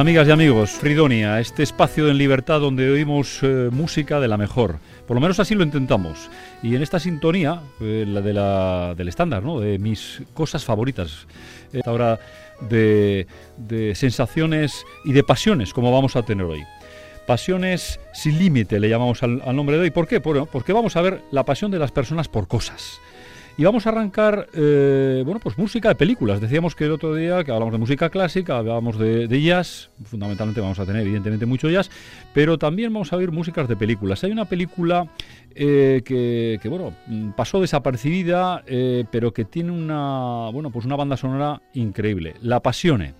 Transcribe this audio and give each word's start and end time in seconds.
amigas 0.00 0.26
y 0.26 0.32
amigos, 0.32 0.70
Fridonia, 0.72 1.38
este 1.38 1.62
espacio 1.62 2.08
en 2.08 2.18
libertad 2.18 2.58
donde 2.58 2.90
oímos 2.90 3.38
eh, 3.42 3.68
música 3.70 4.18
de 4.18 4.26
la 4.26 4.36
mejor. 4.36 4.78
Por 5.06 5.14
lo 5.14 5.20
menos 5.20 5.38
así 5.38 5.54
lo 5.54 5.62
intentamos. 5.62 6.30
Y 6.64 6.74
en 6.74 6.82
esta 6.82 6.98
sintonía, 6.98 7.60
eh, 7.80 8.04
la, 8.06 8.20
de 8.20 8.32
la 8.32 8.94
del 8.96 9.08
estándar, 9.08 9.44
¿no? 9.44 9.60
de 9.60 9.78
mis 9.78 10.22
cosas 10.34 10.64
favoritas, 10.64 11.28
esta 11.72 11.92
hora 11.92 12.18
de, 12.60 13.26
sensaciones 13.94 14.84
y 15.04 15.12
de 15.12 15.22
pasiones, 15.22 15.72
como 15.72 15.92
vamos 15.92 16.16
a 16.16 16.22
tener 16.22 16.44
hoy. 16.44 16.64
Pasiones 17.26 18.00
sin 18.12 18.38
límite 18.38 18.80
le 18.80 18.88
llamamos 18.88 19.22
al, 19.22 19.42
nombre 19.54 19.76
de 19.76 19.82
hoy. 19.84 19.90
¿Por 19.90 20.08
qué? 20.08 20.20
Porque 20.20 20.72
vamos 20.72 20.96
a 20.96 21.02
ver 21.02 21.22
la 21.30 21.44
pasión 21.44 21.70
de 21.70 21.78
las 21.78 21.92
personas 21.92 22.28
por 22.28 22.48
cosas. 22.48 23.00
Y 23.56 23.62
vamos 23.62 23.86
a 23.86 23.90
arrancar, 23.90 24.48
eh, 24.52 25.22
bueno, 25.24 25.38
pues 25.38 25.56
música 25.56 25.88
de 25.88 25.94
películas. 25.94 26.40
Decíamos 26.40 26.74
que 26.74 26.86
el 26.86 26.90
otro 26.90 27.14
día 27.14 27.44
que 27.44 27.52
hablamos 27.52 27.70
de 27.70 27.78
música 27.78 28.10
clásica, 28.10 28.58
hablábamos 28.58 28.98
de, 28.98 29.42
jazz, 29.42 29.90
fundamentalmente 30.04 30.60
vamos 30.60 30.80
a 30.80 30.84
tener 30.84 31.02
evidentemente 31.02 31.46
mucho 31.46 31.70
jazz, 31.70 31.88
pero 32.32 32.58
también 32.58 32.92
vamos 32.92 33.12
a 33.12 33.16
oír 33.16 33.30
músicas 33.30 33.68
de 33.68 33.76
películas. 33.76 34.24
Hay 34.24 34.32
una 34.32 34.46
película 34.46 35.06
eh, 35.54 36.02
que, 36.04 36.58
que, 36.60 36.68
bueno, 36.68 36.94
pasó 37.36 37.60
desapercibida, 37.60 38.64
eh, 38.66 39.04
pero 39.12 39.32
que 39.32 39.44
tiene 39.44 39.70
una, 39.70 40.50
bueno, 40.52 40.70
pues 40.70 40.84
una 40.84 40.96
banda 40.96 41.16
sonora 41.16 41.62
increíble, 41.74 42.34
La 42.42 42.58
Pasione. 42.58 43.14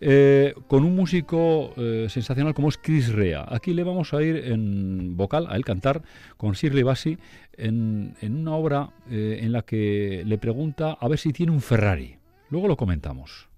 Eh, 0.00 0.54
con 0.68 0.84
un 0.84 0.94
músico 0.94 1.72
eh, 1.76 2.06
sensacional 2.10 2.52
como 2.52 2.68
es 2.68 2.76
Chris 2.76 3.12
Rea. 3.12 3.46
Aquí 3.48 3.72
le 3.72 3.82
vamos 3.82 4.12
a 4.12 4.22
ir 4.22 4.36
en 4.36 5.16
vocal, 5.16 5.46
a 5.48 5.56
él 5.56 5.64
cantar 5.64 6.02
con 6.36 6.52
Shirley 6.52 6.82
Bassey 6.82 7.18
en, 7.56 8.14
en 8.20 8.36
una 8.36 8.52
obra 8.52 8.90
eh, 9.10 9.38
en 9.42 9.52
la 9.52 9.62
que 9.62 10.22
le 10.26 10.38
pregunta 10.38 10.92
a 11.00 11.08
ver 11.08 11.18
si 11.18 11.32
tiene 11.32 11.52
un 11.52 11.60
Ferrari. 11.60 12.16
Luego 12.50 12.68
lo 12.68 12.76
comentamos. 12.76 13.48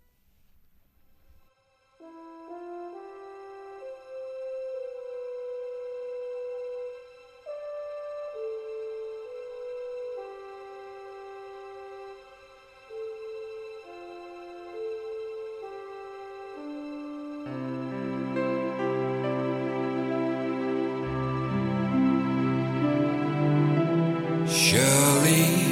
Surely 24.71 25.68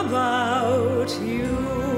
about 0.00 1.10
you. 1.20 1.89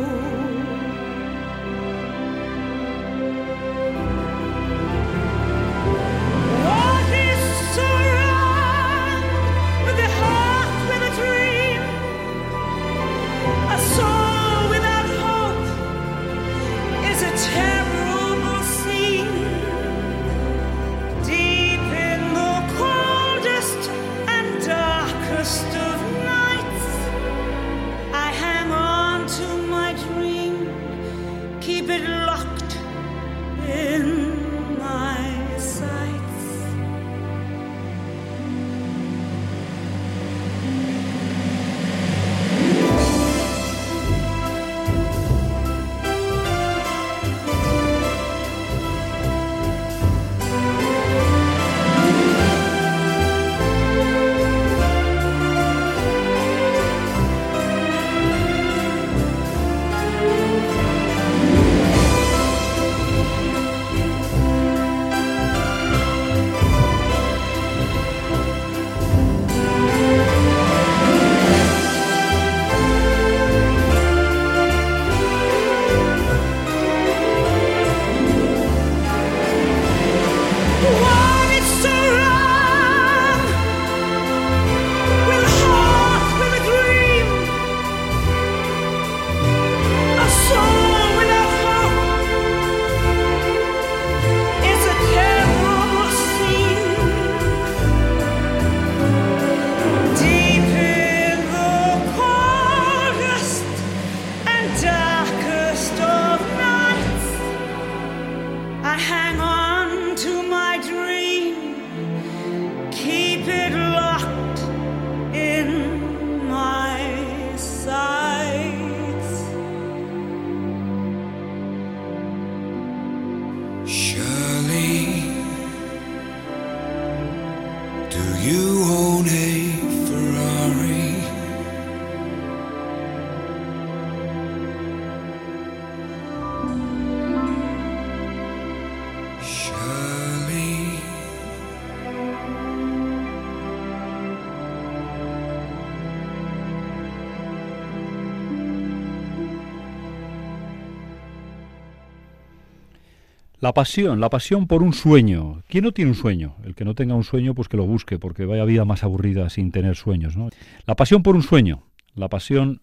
La 153.63 153.73
pasión, 153.73 154.19
la 154.19 154.29
pasión 154.29 154.67
por 154.67 154.83
un 154.83 154.93
sueño. 154.93 155.63
¿Quién 155.69 155.85
no 155.85 155.93
tiene 155.93 156.11
un 156.11 156.17
sueño? 156.17 156.57
El 156.65 156.75
que 156.75 156.85
no 156.85 156.97
tenga 156.97 157.15
un 157.15 157.23
sueño, 157.23 157.55
pues 157.55 157.69
que 157.69 157.77
lo 157.77 157.87
busque, 157.87 158.19
porque 158.19 158.45
vaya 158.45 158.65
vida 158.65 158.85
más 158.85 159.05
aburrida 159.05 159.49
sin 159.51 159.71
tener 159.71 159.95
sueños. 159.95 160.37
¿no? 160.37 160.49
La 160.85 160.97
pasión 160.97 161.23
por 161.23 161.37
un 161.37 161.45
sueño, 161.45 161.85
la 162.17 162.29
pasión 162.29 162.81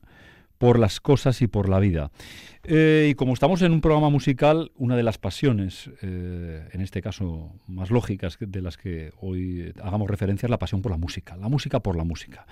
por 0.57 0.79
las 0.79 1.01
cosas 1.01 1.41
y 1.41 1.47
por 1.47 1.67
la 1.67 1.79
vida. 1.79 2.11
Eh, 2.63 3.09
y 3.11 3.15
como 3.15 3.33
estamos 3.33 3.61
en 3.61 3.73
un 3.73 3.81
programa 3.81 4.09
musical, 4.09 4.71
una 4.77 4.95
de 4.95 5.03
las 5.03 5.17
pasiones, 5.17 5.89
eh, 6.01 6.69
en 6.71 6.79
este 6.79 7.01
caso 7.01 7.51
más 7.67 7.91
lógicas 7.91 8.37
de 8.39 8.61
las 8.61 8.77
que 8.77 9.11
hoy 9.19 9.73
hagamos 9.83 10.09
referencia, 10.09 10.47
es 10.47 10.49
la 10.49 10.59
pasión 10.59 10.81
por 10.81 10.93
la 10.93 10.97
música, 10.97 11.35
la 11.35 11.49
música 11.49 11.81
por 11.81 11.97
la 11.97 12.05
música. 12.05 12.47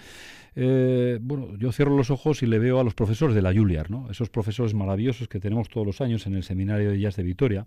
Eh, 0.53 1.17
bueno, 1.21 1.55
yo 1.57 1.71
cierro 1.71 1.95
los 1.95 2.11
ojos 2.11 2.43
y 2.43 2.45
le 2.45 2.59
veo 2.59 2.81
a 2.81 2.83
los 2.83 2.93
profesores 2.93 3.35
de 3.35 3.41
la 3.41 3.53
Juilliard, 3.53 3.89
¿no? 3.89 4.11
esos 4.11 4.29
profesores 4.29 4.73
maravillosos 4.73 5.29
que 5.29 5.39
tenemos 5.39 5.69
todos 5.69 5.87
los 5.87 6.01
años 6.01 6.27
en 6.27 6.35
el 6.35 6.43
Seminario 6.43 6.91
de 6.91 6.99
Jazz 6.99 7.15
de 7.15 7.23
Vitoria 7.23 7.65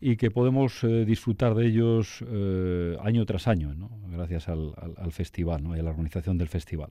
y 0.00 0.16
que 0.16 0.30
podemos 0.30 0.82
eh, 0.84 1.04
disfrutar 1.04 1.54
de 1.54 1.66
ellos 1.66 2.24
eh, 2.26 2.96
año 3.02 3.24
tras 3.26 3.48
año, 3.48 3.74
gracias 4.08 4.48
al, 4.48 4.74
festival 5.12 5.62
y 5.76 5.78
a 5.78 5.82
la 5.82 5.90
organización 5.90 6.38
del 6.38 6.48
festival. 6.48 6.90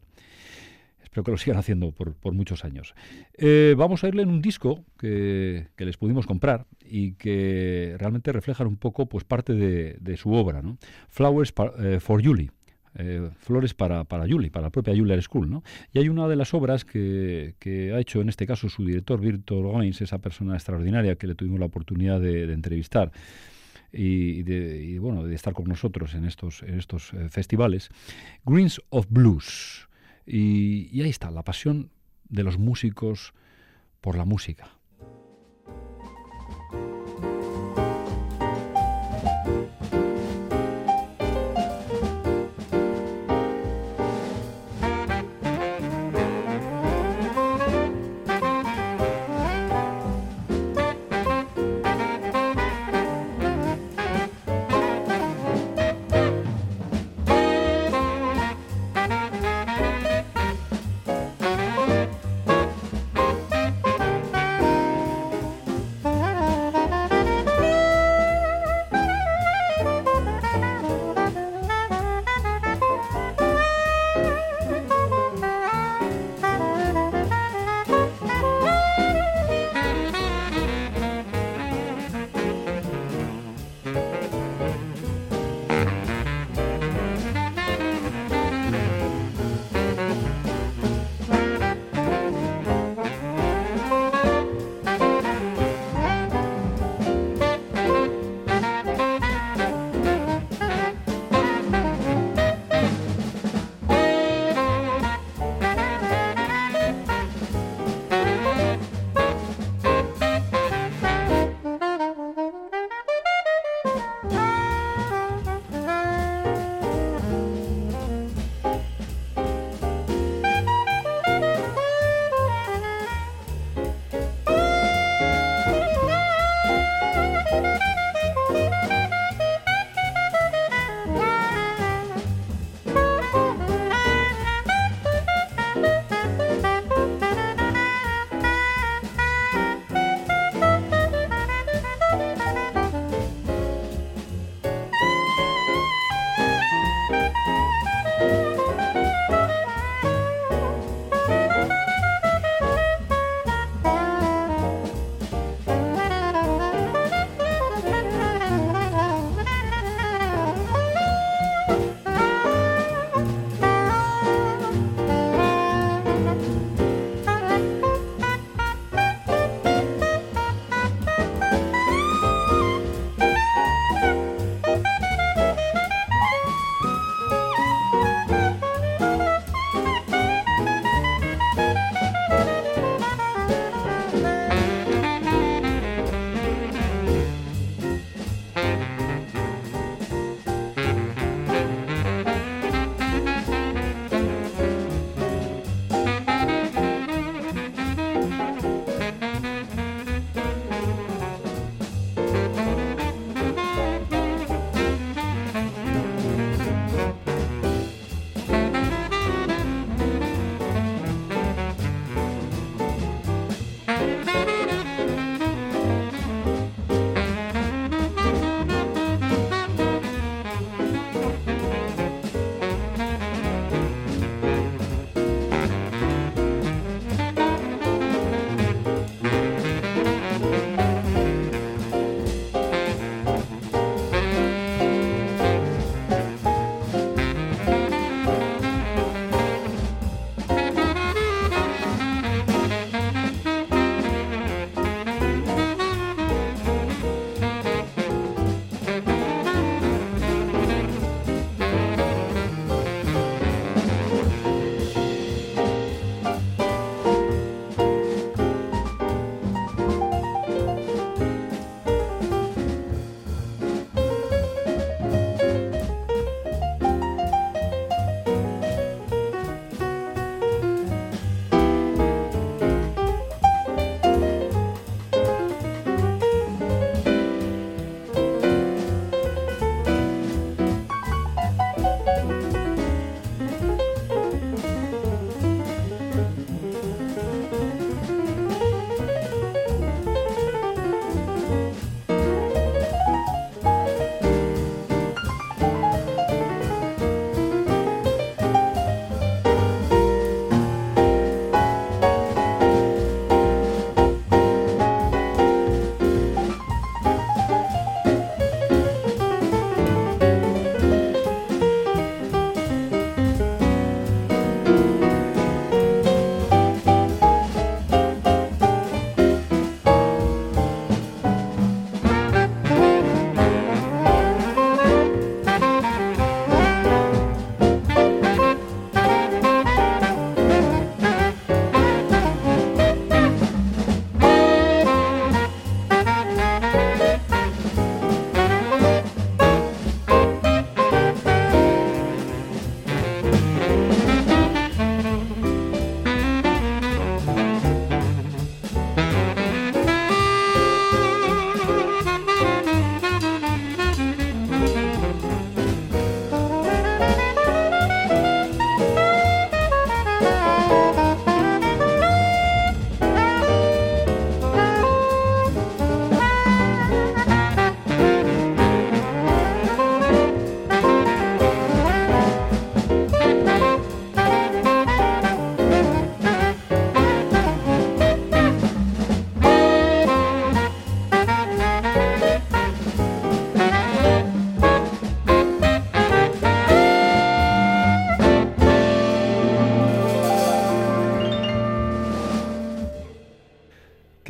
Espero 1.02 1.24
que 1.24 1.32
lo 1.32 1.38
sigan 1.38 1.58
haciendo 1.58 1.92
por, 1.92 2.34
muchos 2.34 2.66
años. 2.66 2.96
Eh, 3.38 3.76
vamos 3.78 4.04
a 4.04 4.08
irle 4.08 4.24
en 4.24 4.30
un 4.30 4.42
disco 4.42 4.84
que, 4.98 5.68
les 5.78 5.98
pudimos 5.98 6.26
comprar 6.26 6.66
y 6.84 7.14
que 7.14 7.96
realmente 8.00 8.32
reflejan 8.32 8.68
un 8.68 8.78
poco 8.78 9.08
pues, 9.08 9.24
parte 9.24 9.54
de, 9.54 10.18
su 10.18 10.34
obra, 10.34 10.64
Flowers 11.10 11.54
for 12.00 12.24
Julie. 12.24 12.50
Eh, 12.96 13.32
flores 13.40 13.74
para, 13.74 14.04
para 14.04 14.28
Julie, 14.28 14.52
para 14.52 14.68
la 14.68 14.70
propia 14.70 14.96
Juilliard 14.96 15.22
School. 15.22 15.50
¿no? 15.50 15.64
Y 15.92 16.00
hay 16.00 16.10
una 16.10 16.28
de 16.28 16.36
las 16.36 16.54
obras 16.54 16.86
que, 16.86 17.56
ha 17.94 18.00
hecho 18.00 18.22
en 18.22 18.30
este 18.30 18.46
caso 18.46 18.70
su 18.70 18.86
director, 18.86 19.20
Virtual 19.20 19.64
Goins, 19.64 20.02
esa 20.02 20.20
persona 20.20 20.54
extraordinaria 20.54 21.16
que 21.16 21.28
le 21.28 21.36
tuvimos 21.36 21.60
la 21.60 21.66
oportunidad 21.66 22.20
de, 22.20 22.52
entrevistar 22.54 23.12
y 23.92 24.44
de, 24.44 25.00
bueno, 25.00 25.24
de 25.26 25.34
estar 25.36 25.54
con 25.54 25.66
nosotros 25.66 26.14
en 26.14 26.26
estos, 26.26 26.62
en 26.64 26.78
estos 26.78 27.14
eh, 27.14 27.30
festivales, 27.30 27.90
Greens 28.46 28.82
of 28.90 29.08
Blues. 29.10 29.88
y 30.26 31.02
ahí 31.02 31.10
está, 31.10 31.32
la 31.32 31.44
pasión 31.44 31.90
de 32.30 32.44
los 32.44 32.58
músicos 32.58 33.34
por 34.02 34.18
la 34.18 34.26
música. 34.26 34.83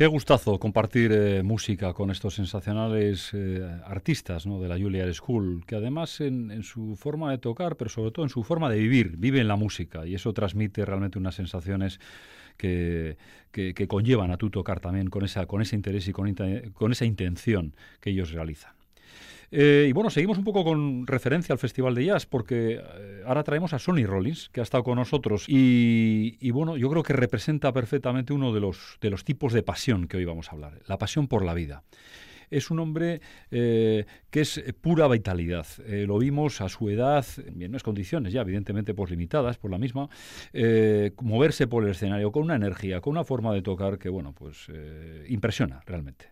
Qué 0.04 0.08
gustazo 0.08 0.60
compartir 0.60 1.12
eh, 1.12 1.42
música 1.42 1.94
con 1.94 2.10
estos 2.10 2.34
sensacionales 2.34 3.30
eh, 3.32 3.66
artistas 3.86 4.44
de 4.44 4.68
la 4.68 4.76
Juilliard 4.76 5.14
School, 5.14 5.64
que 5.66 5.76
además 5.76 6.20
en, 6.20 6.62
su 6.62 6.94
forma 6.94 7.30
de 7.30 7.38
tocar, 7.38 7.78
pero 7.78 7.88
sobre 7.88 8.10
todo 8.10 8.26
en 8.26 8.28
su 8.28 8.42
forma 8.44 8.68
de 8.68 8.76
vivir, 8.80 9.16
viven 9.16 9.48
la 9.48 9.56
música 9.56 10.04
y 10.06 10.14
eso 10.14 10.34
transmite 10.34 10.84
realmente 10.84 11.18
unas 11.18 11.36
sensaciones 11.36 12.00
que, 12.58 13.16
que, 13.50 13.88
conllevan 13.88 14.30
a 14.30 14.36
tu 14.36 14.50
tocar 14.50 14.78
también 14.78 15.08
con, 15.08 15.24
esa, 15.24 15.46
con 15.46 15.62
ese 15.62 15.74
interés 15.74 16.06
y 16.06 16.12
con, 16.12 16.34
con 16.74 16.92
esa 16.92 17.06
intención 17.06 17.74
que 18.02 18.10
ellos 18.10 18.30
realizan. 18.30 18.73
Eh, 19.50 19.86
y 19.88 19.92
bueno, 19.92 20.10
seguimos 20.10 20.38
un 20.38 20.44
poco 20.44 20.64
con 20.64 21.06
referencia 21.06 21.52
al 21.52 21.58
Festival 21.58 21.94
de 21.94 22.06
Jazz, 22.06 22.26
porque 22.26 22.80
eh, 22.80 23.22
ahora 23.26 23.42
traemos 23.42 23.72
a 23.72 23.78
Sonny 23.78 24.04
Rollins, 24.04 24.48
que 24.50 24.60
ha 24.60 24.62
estado 24.62 24.84
con 24.84 24.96
nosotros, 24.96 25.44
y, 25.48 26.50
bueno, 26.50 26.76
yo 26.76 26.90
creo 26.90 27.02
que 27.02 27.12
representa 27.12 27.72
perfectamente 27.72 28.32
uno 28.32 28.52
de 28.52 28.60
los, 28.60 28.98
de 29.00 29.10
los 29.10 29.24
tipos 29.24 29.52
de 29.52 29.62
pasión 29.62 30.06
que 30.06 30.16
hoy 30.16 30.24
vamos 30.24 30.48
a 30.48 30.52
hablar, 30.52 30.80
la 30.86 30.98
pasión 30.98 31.28
por 31.28 31.44
la 31.44 31.54
vida 31.54 31.82
es 32.50 32.70
un 32.70 32.78
hombre 32.78 33.20
eh, 33.50 34.04
que 34.30 34.42
es 34.42 34.62
pura 34.80 35.08
vitalidad. 35.08 35.66
lo 36.06 36.18
vimos 36.18 36.60
a 36.60 36.68
su 36.68 36.88
edad, 36.88 37.24
en 37.38 37.70
unas 37.70 37.82
condiciones 37.82 38.32
ya 38.32 38.42
evidentemente 38.42 38.94
pues 38.94 39.10
limitadas 39.10 39.56
por 39.56 39.70
la 39.72 39.78
misma, 39.78 40.08
moverse 41.20 41.66
por 41.66 41.82
el 41.84 41.90
escenario 41.90 42.30
con 42.30 42.44
una 42.44 42.54
energía, 42.54 43.00
con 43.00 43.12
una 43.12 43.24
forma 43.24 43.52
de 43.54 43.62
tocar 43.62 43.98
que 43.98 44.08
bueno, 44.08 44.32
pues 44.32 44.68
impresiona 45.26 45.80
realmente. 45.86 46.26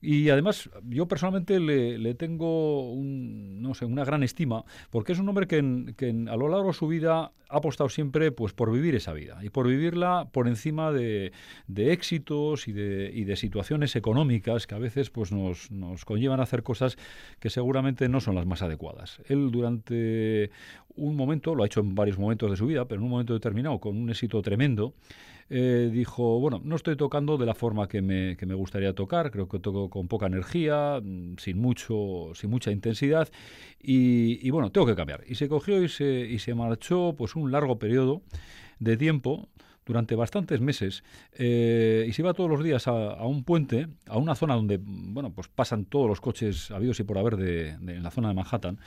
Y 0.00 0.30
además, 0.30 0.70
yo 0.88 1.06
personalmente 1.08 1.58
le, 1.58 2.14
tengo 2.14 2.94
no 2.96 3.74
sé, 3.74 3.84
una 3.84 4.04
gran 4.04 4.22
estima, 4.22 4.64
porque 4.90 5.12
es 5.12 5.18
un 5.18 5.28
hombre 5.28 5.46
que, 5.46 5.58
a 5.58 6.36
lo 6.36 6.48
largo 6.48 6.68
de 6.68 6.72
su 6.72 6.86
vida 6.86 7.32
ha 7.50 7.56
apostado 7.56 7.88
siempre 7.88 8.30
pues, 8.30 8.52
por 8.52 8.70
vivir 8.70 8.94
esa 8.94 9.12
vida 9.12 9.38
y 9.42 9.50
por 9.50 9.66
vivirla 9.66 10.28
por 10.30 10.46
encima 10.46 10.92
de, 10.92 11.32
éxitos 11.76 12.68
y 12.68 12.72
de, 12.72 13.36
situaciones 13.36 13.96
económicas 13.96 14.66
que 14.66 14.74
a 14.74 14.78
veces 14.78 15.10
pues, 15.10 15.32
nos, 15.32 15.70
nos 15.70 16.04
conllevan 16.04 16.40
a 16.40 16.44
hacer 16.44 16.62
cosas 16.62 16.96
que 17.40 17.50
seguramente 17.50 18.08
no 18.08 18.20
son 18.20 18.34
las 18.34 18.46
más 18.46 18.62
adecuadas. 18.62 19.20
Él 19.28 19.50
durante 19.50 20.50
un 20.98 21.16
momento, 21.16 21.54
lo 21.54 21.62
ha 21.62 21.66
hecho 21.66 21.80
en 21.80 21.94
varios 21.94 22.18
momentos 22.18 22.50
de 22.50 22.56
su 22.56 22.66
vida, 22.66 22.84
pero 22.86 23.00
en 23.00 23.04
un 23.04 23.10
momento 23.10 23.32
determinado, 23.32 23.78
con 23.78 23.96
un 23.96 24.10
éxito 24.10 24.42
tremendo, 24.42 24.94
eh, 25.50 25.90
dijo, 25.92 26.40
bueno, 26.40 26.60
no 26.62 26.76
estoy 26.76 26.96
tocando 26.96 27.38
de 27.38 27.46
la 27.46 27.54
forma 27.54 27.88
que 27.88 28.02
me, 28.02 28.36
que 28.36 28.46
me, 28.46 28.54
gustaría 28.54 28.94
tocar, 28.94 29.30
creo 29.30 29.48
que 29.48 29.58
toco 29.58 29.88
con 29.88 30.08
poca 30.08 30.26
energía, 30.26 31.00
mm, 31.02 31.36
sin, 31.38 31.58
mucho, 31.58 32.32
sin 32.34 32.50
mucha 32.50 32.70
intensidad, 32.70 33.28
y, 33.80 34.50
bueno, 34.50 34.70
tengo 34.70 34.86
que 34.86 34.94
cambiar. 34.94 35.24
Y 35.26 35.36
se 35.36 35.48
cogió 35.48 35.82
y 35.82 35.88
se, 35.88 36.04
y 36.04 36.38
se 36.38 36.54
marchó 36.54 37.14
pues 37.16 37.36
un 37.36 37.50
largo 37.50 37.78
periodo 37.78 38.22
de 38.78 38.96
tiempo, 38.96 39.48
durante 39.88 40.14
bastantes 40.14 40.60
meses 40.60 41.02
eh, 41.32 42.04
y 42.06 42.12
se 42.12 42.20
iba 42.20 42.34
todos 42.34 42.50
los 42.50 42.62
días 42.62 42.86
a, 42.86 43.24
un 43.24 43.42
puente, 43.42 43.88
a 44.06 44.18
una 44.18 44.34
zona 44.34 44.54
donde 44.54 44.78
bueno 44.82 45.32
pues 45.32 45.48
pasan 45.48 45.86
todos 45.86 46.06
los 46.06 46.20
coches 46.20 46.70
habidos 46.70 47.00
y 47.00 47.04
por 47.04 47.16
haber 47.16 47.38
de, 47.38 47.70
en 47.70 48.02
la 48.02 48.10
zona 48.10 48.28
de 48.28 48.34
Manhattan 48.34 48.78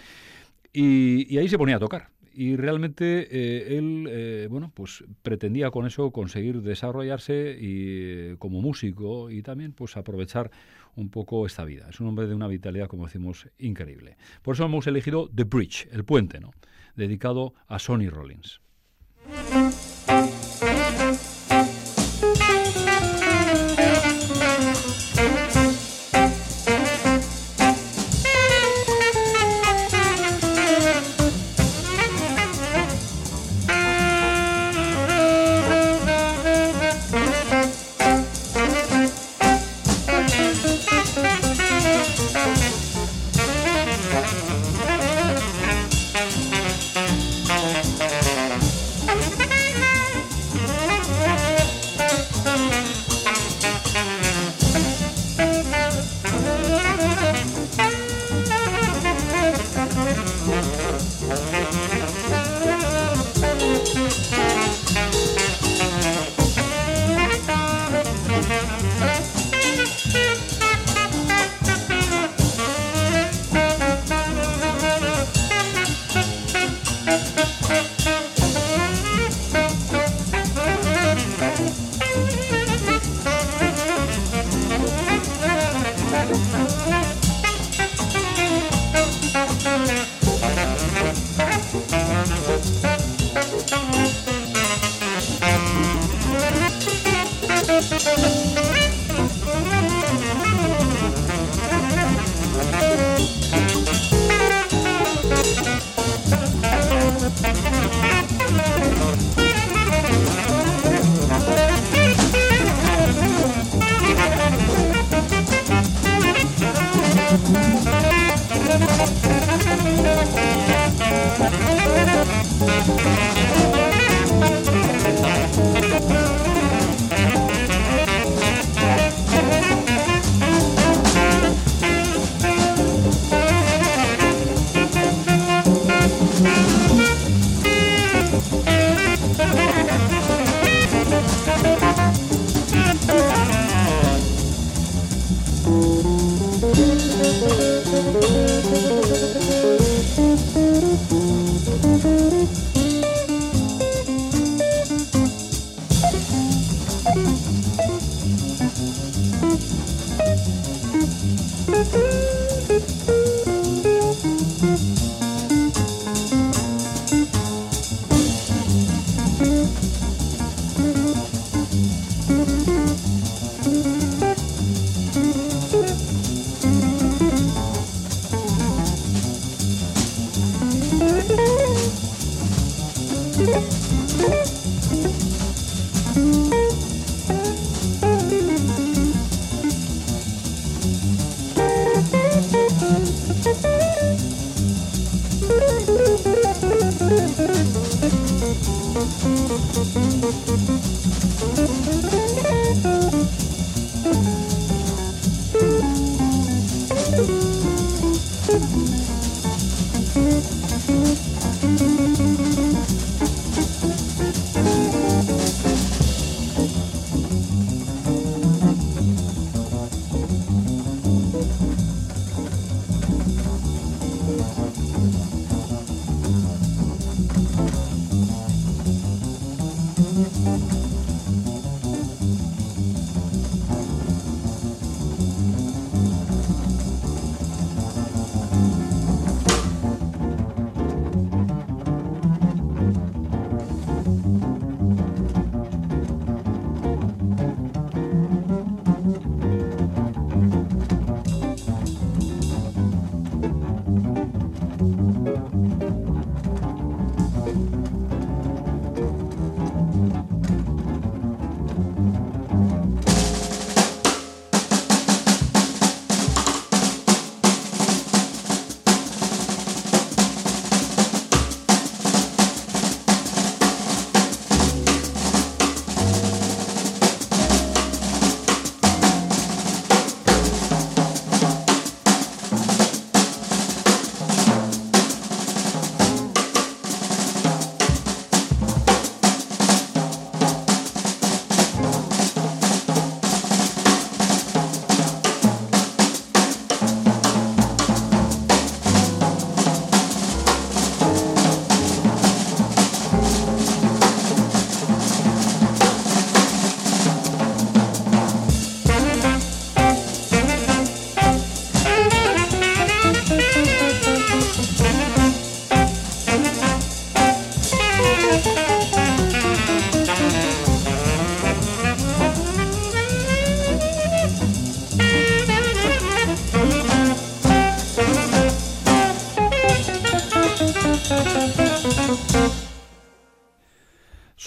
y, 0.72 1.36
ahí 1.40 1.50
se 1.50 1.58
ponía 1.58 1.78
a 1.78 1.80
tocar 1.80 2.10
y 2.34 2.56
realmente 2.56 3.28
eh, 3.32 3.78
él 3.78 4.08
eh, 4.10 4.48
bueno 4.50 4.72
pues 4.74 5.04
pretendía 5.22 5.72
con 5.72 5.86
eso 5.86 6.12
conseguir 6.12 6.62
desarrollarse 6.62 7.58
y, 7.60 8.36
como 8.38 8.62
músico 8.62 9.30
y 9.30 9.42
también 9.42 9.74
pues 9.74 9.98
aprovechar 9.98 10.52
un 10.96 11.10
poco 11.10 11.46
esta 11.46 11.64
vida. 11.64 11.88
Es 11.90 12.00
un 12.00 12.08
hombre 12.08 12.28
de 12.28 12.36
una 12.36 12.48
vitalidad 12.48 12.88
como 12.88 13.06
decimos 13.06 13.48
increíble. 13.58 14.18
Por 14.42 14.56
eso 14.56 14.66
hemos 14.66 14.88
elegido 14.88 15.30
The 15.34 15.46
Bridge 15.46 15.88
el 15.92 16.04
puente 16.04 16.40
no 16.40 16.52
dedicado 16.96 17.54
a 17.68 17.80
Sonny 17.80 18.10
Rollins 18.10 18.62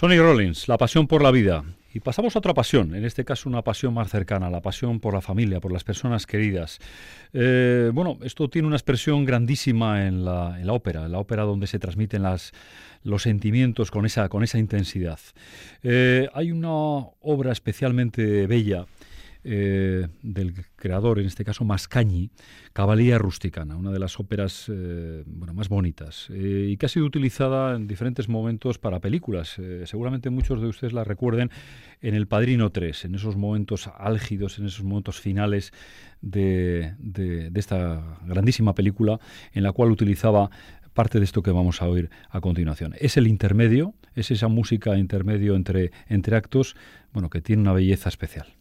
Sonny 0.04 0.18
Rollins, 0.18 0.68
la 0.68 0.76
pasión 0.76 1.06
por 1.06 1.22
la 1.22 1.30
vida. 1.30 1.64
Y 1.94 2.00
pasamos 2.00 2.36
a 2.36 2.38
otra 2.38 2.52
pasión, 2.52 2.94
en 2.94 3.06
este 3.06 3.24
caso 3.24 3.48
una 3.48 3.62
pasión 3.62 3.94
más 3.94 4.10
cercana, 4.10 4.50
la 4.50 4.60
pasión 4.60 5.00
por 5.00 5.14
la 5.14 5.22
familia, 5.22 5.60
por 5.60 5.72
las 5.72 5.82
personas 5.82 6.26
queridas. 6.26 6.78
Eh, 7.32 7.90
bueno, 7.94 8.18
esto 8.22 8.50
tiene 8.50 8.68
una 8.68 8.76
expresión 8.76 9.24
grandísima 9.24 10.06
en 10.06 10.22
la, 10.22 10.58
ópera, 10.68 11.06
en 11.06 11.12
la 11.12 11.18
ópera 11.20 11.44
donde 11.44 11.66
se 11.66 11.78
transmiten 11.78 12.22
los 13.02 13.22
sentimientos 13.22 13.90
con 13.90 14.04
esa, 14.04 14.28
con 14.28 14.44
esa 14.44 14.58
intensidad. 14.58 15.20
Eh, 15.82 16.28
hay 16.34 16.52
una 16.52 16.70
obra 17.22 17.52
especialmente 17.52 18.46
bella 18.46 18.84
eh, 19.44 20.08
del 20.22 20.54
creador, 20.76 21.18
en 21.18 21.26
este 21.26 21.44
caso 21.44 21.64
Mascagni, 21.64 22.30
Cabalía 22.72 23.18
Rusticana, 23.18 23.76
una 23.76 23.92
de 23.92 23.98
las 23.98 24.18
óperas 24.18 24.70
eh, 24.72 25.22
más 25.26 25.68
bonitas 25.68 26.28
eh, 26.30 26.68
y 26.70 26.76
que 26.76 26.86
ha 26.86 26.88
sido 26.88 27.04
utilizada 27.04 27.76
en 27.76 27.86
diferentes 27.86 28.28
momentos 28.28 28.78
para 28.78 29.00
películas. 29.00 29.60
seguramente 29.84 30.30
muchos 30.30 30.60
de 30.60 30.68
ustedes 30.68 30.92
la 30.92 31.04
recuerden 31.04 31.50
en 32.00 32.14
El 32.14 32.26
Padrino 32.26 32.70
3, 32.70 33.04
en 33.04 33.14
esos 33.14 33.36
momentos 33.36 33.90
álgidos, 33.98 34.58
en 34.58 34.66
esos 34.66 34.82
momentos 34.82 35.20
finales 35.20 35.72
de, 36.22 36.94
de 36.98 37.50
esta 37.54 38.18
grandísima 38.24 38.74
película 38.74 39.20
en 39.52 39.62
la 39.62 39.72
cual 39.72 39.90
utilizaba 39.90 40.50
parte 40.94 41.18
de 41.18 41.24
esto 41.24 41.42
que 41.42 41.50
vamos 41.50 41.82
a 41.82 41.88
oír 41.88 42.08
a 42.30 42.40
continuación. 42.40 42.94
Es 42.98 43.16
el 43.16 43.26
intermedio, 43.26 43.94
es 44.14 44.30
esa 44.30 44.48
música 44.48 44.96
intermedio 44.96 45.56
entre, 45.56 45.90
entre 46.08 46.36
actos, 46.36 46.76
bueno, 47.12 47.28
que 47.28 47.42
tiene 47.42 47.62
una 47.62 47.72
belleza 47.72 48.08
especial. 48.08 48.54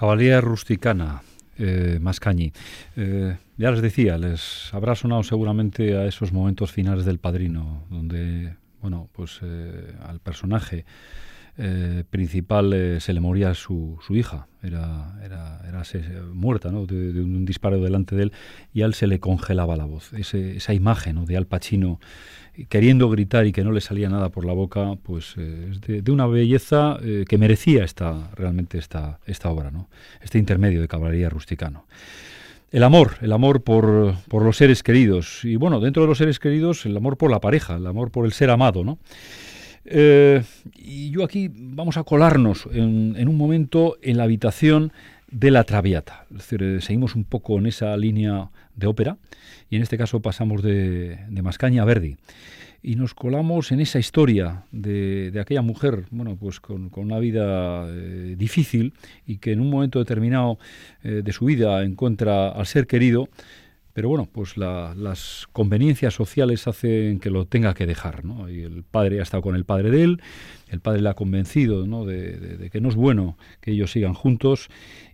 Caballería 0.00 0.40
rusticana, 0.40 1.20
eh, 1.58 1.98
Mascañi. 2.00 2.54
Eh, 2.96 3.36
ya 3.58 3.70
les 3.70 3.82
decía, 3.82 4.16
les 4.16 4.72
habrá 4.72 4.94
sonado 4.94 5.22
seguramente 5.22 5.94
a 5.94 6.06
esos 6.06 6.32
momentos 6.32 6.72
finales 6.72 7.04
del 7.04 7.18
Padrino, 7.18 7.84
donde, 7.90 8.54
bueno, 8.80 9.10
pues 9.12 9.40
eh, 9.42 9.92
al 10.02 10.20
personaje 10.20 10.86
eh, 11.58 12.04
principal 12.08 12.96
se 12.98 13.12
le 13.12 13.20
moría 13.20 13.52
su, 13.52 13.98
su 14.06 14.16
hija, 14.16 14.46
era, 14.62 15.18
era, 15.22 15.60
era 15.68 15.84
se- 15.84 16.22
muerta 16.32 16.70
¿no? 16.70 16.86
de, 16.86 17.20
un 17.20 17.44
disparo 17.44 17.78
delante 17.78 18.16
de 18.16 18.22
él 18.22 18.32
y 18.72 18.80
a 18.80 18.86
él 18.86 18.94
se 18.94 19.06
le 19.06 19.20
congelaba 19.20 19.76
la 19.76 19.84
voz. 19.84 20.14
Ese- 20.14 20.56
esa 20.56 20.72
imagen 20.72 21.22
de 21.26 21.36
Al 21.36 21.46
Pacino 21.46 22.00
queriendo 22.68 23.08
gritar 23.08 23.46
y 23.46 23.52
que 23.52 23.64
no 23.64 23.72
le 23.72 23.80
salía 23.80 24.08
nada 24.08 24.28
por 24.28 24.44
la 24.44 24.52
boca, 24.52 24.94
pues 25.02 25.34
eh, 25.38 25.70
es 25.70 25.80
de, 25.80 26.12
una 26.12 26.26
belleza 26.26 26.98
eh, 27.02 27.24
que 27.28 27.38
merecía 27.38 27.84
esta, 27.84 28.30
realmente 28.34 28.78
esta, 28.78 29.20
esta 29.26 29.50
obra, 29.50 29.70
¿no? 29.70 29.88
este 30.20 30.38
intermedio 30.38 30.80
de 30.80 30.88
caballería 30.88 31.28
rusticano. 31.28 31.86
El 32.70 32.84
amor, 32.84 33.16
el 33.20 33.32
amor 33.32 33.62
por, 33.62 34.14
por 34.28 34.44
los 34.44 34.56
seres 34.56 34.82
queridos. 34.82 35.44
Y 35.44 35.56
bueno, 35.56 35.80
dentro 35.80 36.02
de 36.02 36.08
los 36.08 36.18
seres 36.18 36.38
queridos, 36.38 36.86
el 36.86 36.96
amor 36.96 37.16
por 37.16 37.30
la 37.30 37.40
pareja, 37.40 37.76
el 37.76 37.86
amor 37.86 38.10
por 38.12 38.24
el 38.24 38.32
ser 38.32 38.50
amado, 38.50 38.84
¿no? 38.84 38.98
Eh, 39.84 40.42
y 40.76 41.10
yo 41.10 41.24
aquí 41.24 41.50
vamos 41.52 41.96
a 41.96 42.04
colarnos 42.04 42.68
en, 42.72 43.14
en 43.16 43.28
un 43.28 43.36
momento 43.36 43.96
en 44.02 44.18
la 44.18 44.24
habitación 44.24 44.92
de 45.30 45.50
la 45.50 45.64
Traviata. 45.64 46.26
Es 46.30 46.48
decir, 46.48 46.82
seguimos 46.82 47.16
un 47.16 47.24
poco 47.24 47.58
en 47.58 47.66
esa 47.66 47.96
línea 47.96 48.50
de 48.76 48.86
ópera 48.86 49.18
y 49.68 49.76
en 49.76 49.82
este 49.82 49.98
caso 49.98 50.20
pasamos 50.20 50.62
de, 50.62 51.18
de 51.28 51.42
Mascaña 51.42 51.82
a 51.82 51.84
Verdi. 51.84 52.16
Y 52.82 52.96
nos 52.96 53.12
colamos 53.12 53.72
en 53.72 53.80
esa 53.80 53.98
historia 53.98 54.64
de, 54.72 55.30
de 55.30 55.40
aquella 55.40 55.60
mujer, 55.60 56.04
bueno, 56.10 56.36
pues 56.36 56.60
con, 56.60 56.88
con 56.88 57.04
una 57.04 57.18
vida 57.18 57.86
eh, 57.90 58.36
difícil 58.38 58.94
y 59.26 59.36
que 59.36 59.52
en 59.52 59.60
un 59.60 59.68
momento 59.68 59.98
determinado 59.98 60.58
eh, 61.02 61.20
de 61.22 61.32
su 61.32 61.44
vida 61.44 61.82
encuentra 61.84 62.48
al 62.48 62.64
ser 62.66 62.86
querido, 62.86 63.28
pero 63.92 64.08
bueno, 64.08 64.26
pues 64.32 64.56
la- 64.56 64.94
las 64.96 65.46
conveniencias 65.52 66.14
sociales 66.14 66.66
hacen 66.68 67.18
que 67.20 67.28
lo 67.28 67.44
tenga 67.44 67.74
que 67.74 67.84
dejar, 67.86 68.24
¿no? 68.24 68.48
Y 68.48 68.62
el 68.62 68.82
padre 68.82 69.20
ha 69.20 69.24
estado 69.24 69.42
con 69.42 69.56
el 69.56 69.64
padre 69.66 69.90
de 69.90 70.04
él, 70.04 70.22
el 70.70 70.80
padre 70.80 71.02
le 71.02 71.08
ha 71.10 71.14
convencido, 71.14 71.86
¿no? 71.86 72.06
De, 72.06 72.38
de- 72.38 72.70
que 72.70 72.80
no 72.80 72.88
es 72.88 72.94
bueno 72.94 73.36
que 73.60 73.72
ellos 73.72 73.90
sigan 73.92 74.14
juntos 74.14 74.68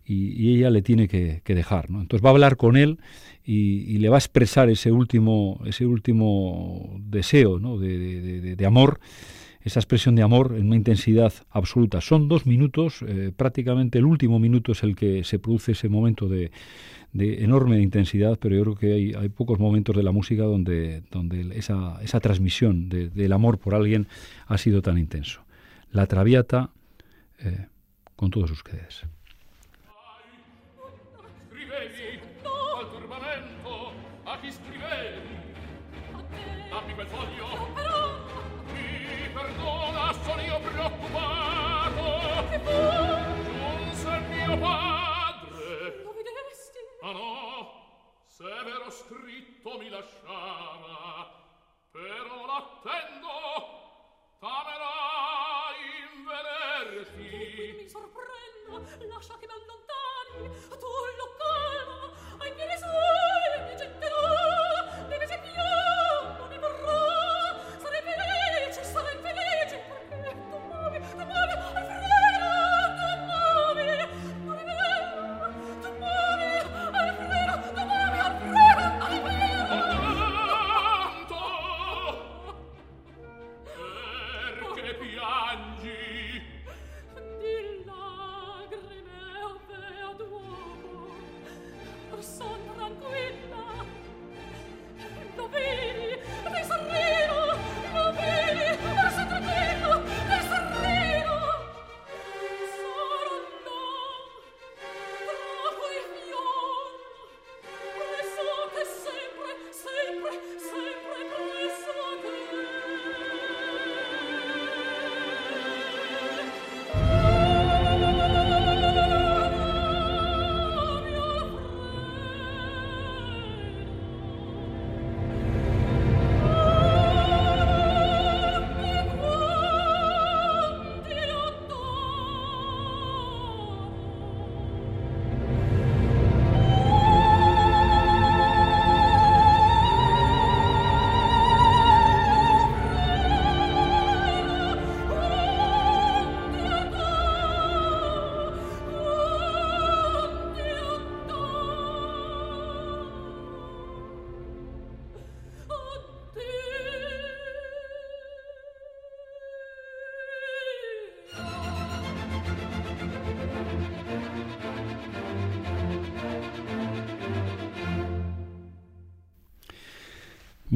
y, 0.04 0.28
y 0.40 0.56
ella 0.58 0.70
le 0.70 0.82
tiene 0.82 1.08
que, 1.08 1.40
que 1.42 1.56
dejar, 1.56 1.90
¿no? 1.90 2.00
Entonces 2.00 2.24
va 2.24 2.28
a 2.28 2.32
hablar 2.34 2.56
con 2.56 2.76
él 2.76 2.98
y, 3.46 3.98
le 3.98 4.08
va 4.08 4.16
a 4.16 4.18
expresar 4.18 4.68
ese 4.68 4.90
último, 4.90 5.60
ese 5.64 5.86
último 5.86 6.96
deseo, 7.00 7.60
¿no? 7.60 7.78
de, 7.78 8.56
de- 8.56 8.66
amor 8.66 8.98
esa 9.60 9.80
expresión 9.80 10.14
de 10.14 10.22
amor 10.22 10.54
en 10.56 10.66
una 10.68 10.76
intensidad 10.76 11.32
absoluta. 11.50 12.00
Son 12.00 12.28
dos 12.28 12.46
minutos, 12.46 13.02
eh, 13.06 13.32
prácticamente 13.36 13.98
el 13.98 14.04
último 14.04 14.38
minuto 14.38 14.70
es 14.72 14.82
el 14.84 14.94
que 14.94 15.24
se 15.24 15.40
produce 15.40 15.72
ese 15.72 15.88
momento 15.88 16.28
de, 16.28 16.52
enorme 17.12 17.80
intensidad, 17.80 18.38
pero 18.38 18.54
yo 18.54 18.62
creo 18.62 18.74
que 18.76 18.92
hay, 18.92 19.12
hay 19.14 19.28
pocos 19.28 19.58
momentos 19.58 19.96
de 19.96 20.02
la 20.04 20.12
música 20.12 20.44
donde, 20.44 21.02
esa, 21.54 21.98
esa 22.02 22.20
transmisión 22.20 22.88
de- 22.88 23.08
del 23.08 23.32
amor 23.32 23.58
por 23.58 23.74
alguien 23.74 24.06
ha 24.46 24.56
sido 24.58 24.82
tan 24.82 24.98
intenso. 24.98 25.40
La 25.90 26.06
Traviata, 26.06 26.70
eh, 27.40 27.66
con 28.14 28.30
todos 28.30 28.50
ustedes. 28.52 29.04
severo 48.36 48.90
scritto 48.90 49.78
mi 49.78 49.88
lasciava, 49.88 51.26
però 51.90 52.44
l'attendo, 52.44 53.28
t'amerà 54.38 55.72
invenerti. 56.12 57.30
Oh, 57.32 57.76
mi 57.80 57.88
sorprendo, 57.88 59.06
lascia 59.08 59.38
che 59.38 59.46
m'allontanare 59.46 59.85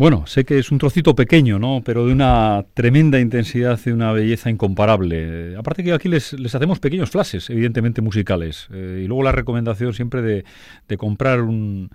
Bueno, 0.00 0.26
sé 0.26 0.46
que 0.46 0.58
es 0.58 0.72
un 0.72 0.78
trocito 0.78 1.14
pequeño, 1.14 1.58
¿no? 1.58 1.82
Pero 1.84 2.06
de 2.06 2.12
una 2.14 2.64
tremenda 2.72 3.20
intensidad 3.20 3.78
y 3.84 3.90
una 3.90 4.12
belleza 4.12 4.48
incomparable. 4.48 5.54
Aparte 5.58 5.84
que 5.84 5.92
aquí 5.92 6.08
les, 6.08 6.32
hacemos 6.32 6.78
pequeños 6.78 7.10
flashes, 7.10 7.50
evidentemente 7.50 8.00
musicales. 8.00 8.66
Eh, 8.72 9.02
y 9.04 9.06
luego 9.06 9.22
la 9.22 9.32
recomendación 9.32 9.92
siempre 9.92 10.22
de, 10.22 10.96
comprar 10.96 11.42
un, 11.42 11.90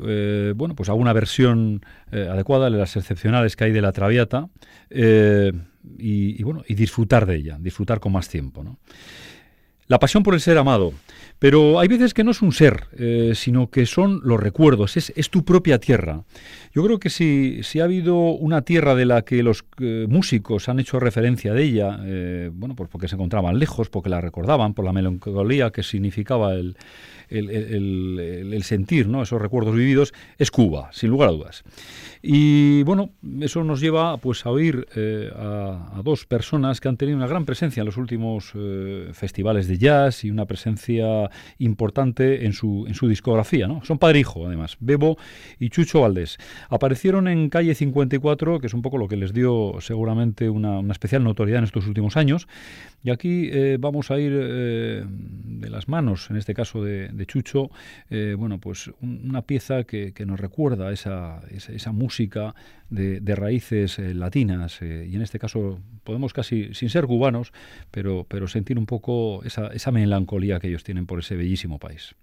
eh, 0.00 0.52
bueno, 0.54 0.74
pues 0.74 0.90
alguna 0.90 1.14
versión 1.14 1.80
eh, 2.12 2.28
adecuada 2.30 2.68
de 2.68 2.76
las 2.76 2.94
excepcionales 2.94 3.56
que 3.56 3.64
hay 3.64 3.72
de 3.72 3.80
la 3.80 3.92
Traviata 3.92 4.50
y, 4.90 5.48
y, 5.98 6.42
bueno, 6.42 6.62
y 6.68 6.74
disfrutar 6.74 7.24
de 7.24 7.36
ella, 7.36 7.56
disfrutar 7.58 8.00
con 8.00 8.12
más 8.12 8.28
tiempo, 8.28 8.64
¿no? 8.64 8.76
La 9.88 9.98
pasión 9.98 10.22
por 10.22 10.34
el 10.34 10.40
ser 10.40 10.58
amado. 10.58 10.92
Pero 11.38 11.78
hay 11.78 11.88
veces 11.88 12.14
que 12.14 12.24
no 12.24 12.30
es 12.30 12.40
un 12.40 12.52
ser, 12.52 12.86
eh, 12.98 13.32
sino 13.34 13.70
que 13.70 13.84
son 13.84 14.20
los 14.24 14.40
recuerdos, 14.40 14.96
es, 14.96 15.12
es, 15.16 15.28
tu 15.28 15.44
propia 15.44 15.78
tierra. 15.78 16.24
Yo 16.74 16.82
creo 16.82 16.98
que 16.98 17.10
si, 17.10 17.62
si 17.62 17.80
ha 17.80 17.84
habido 17.84 18.16
una 18.16 18.62
tierra 18.62 18.94
de 18.94 19.04
la 19.04 19.22
que 19.22 19.42
los 19.42 19.64
eh, 19.78 20.06
músicos 20.08 20.70
han 20.70 20.80
hecho 20.80 20.98
referencia 20.98 21.52
de 21.52 21.62
ella, 21.62 22.00
eh, 22.04 22.50
bueno, 22.52 22.74
pues 22.74 22.88
porque 22.88 23.06
se 23.06 23.16
encontraban 23.16 23.58
lejos, 23.58 23.90
porque 23.90 24.08
la 24.08 24.22
recordaban, 24.22 24.72
por 24.72 24.86
la 24.86 24.94
melancolía 24.94 25.70
que 25.70 25.82
significaba 25.82 26.54
el, 26.54 26.76
el, 27.28 28.60
sentir, 28.64 29.08
¿no? 29.08 29.22
esos 29.22 29.40
recuerdos 29.40 29.74
vividos, 29.74 30.12
es 30.38 30.50
Cuba, 30.50 30.90
sin 30.92 31.10
lugar 31.10 31.28
a 31.28 31.32
dudas. 31.32 31.64
Y 32.28 32.82
bueno, 32.82 33.10
eso 33.40 33.62
nos 33.62 33.80
lleva 33.80 34.16
pues 34.16 34.46
a 34.46 34.50
oír 34.50 34.86
eh, 34.96 35.30
a, 35.32 36.00
dos 36.02 36.26
personas 36.26 36.80
que 36.80 36.88
han 36.88 36.96
tenido 36.96 37.16
una 37.16 37.28
gran 37.28 37.44
presencia 37.44 37.82
en 37.82 37.86
los 37.86 37.96
últimos 37.96 38.50
eh, 38.54 39.10
festivales 39.12 39.68
de 39.68 39.78
jazz 39.78 40.24
y 40.24 40.30
una 40.30 40.44
presencia 40.46 41.30
importante 41.58 42.44
en 42.44 42.52
su, 42.52 42.84
en 42.88 42.94
su 42.94 43.08
discografía. 43.08 43.68
¿no? 43.68 43.84
Son 43.84 43.98
padre 43.98 44.18
e 44.18 44.20
hijo, 44.22 44.46
además, 44.46 44.76
Bebo 44.80 45.18
y 45.60 45.70
Chucho 45.70 46.00
Valdés. 46.00 46.38
Aparecieron 46.68 47.28
en 47.28 47.48
Calle 47.48 47.76
54, 47.76 48.58
que 48.58 48.66
es 48.66 48.74
un 48.74 48.82
poco 48.82 48.98
lo 48.98 49.06
que 49.06 49.16
les 49.16 49.32
dio 49.32 49.76
seguramente 49.80 50.50
una, 50.50 50.80
una 50.80 50.92
especial 50.92 51.22
notoriedad 51.22 51.58
en 51.58 51.64
estos 51.64 51.86
últimos 51.86 52.16
años. 52.16 52.48
Y 53.04 53.10
aquí 53.10 53.50
eh, 53.52 53.76
vamos 53.78 54.10
a 54.10 54.18
ir 54.18 54.32
de 54.32 55.70
las 55.70 55.88
manos, 55.88 56.28
en 56.30 56.36
este 56.36 56.54
caso 56.54 56.82
de, 56.82 57.15
de 57.16 57.26
Chucho, 57.26 57.70
eh, 58.10 58.34
bueno, 58.38 58.58
pues 58.58 58.88
un- 59.00 59.22
una 59.28 59.42
pieza 59.42 59.84
que, 59.84 60.12
que 60.12 60.26
nos 60.26 60.38
recuerda 60.38 60.92
esa, 60.92 61.40
esa, 61.50 61.72
esa 61.72 61.92
música 61.92 62.54
de, 62.90 63.20
de 63.20 63.34
raíces 63.34 63.98
eh, 63.98 64.14
latinas, 64.14 64.80
eh, 64.82 65.06
y 65.10 65.16
en 65.16 65.22
este 65.22 65.38
caso 65.38 65.80
podemos 66.04 66.32
casi, 66.32 66.72
sin 66.74 66.88
ser 66.90 67.06
cubanos, 67.06 67.52
pero, 67.90 68.24
pero 68.28 68.46
sentir 68.46 68.78
un 68.78 68.86
poco 68.86 69.42
esa, 69.44 69.68
esa 69.68 69.90
melancolía 69.90 70.60
que 70.60 70.68
ellos 70.68 70.84
tienen 70.84 71.06
por 71.06 71.18
ese 71.18 71.36
bellísimo 71.36 71.78
país. 71.78 72.14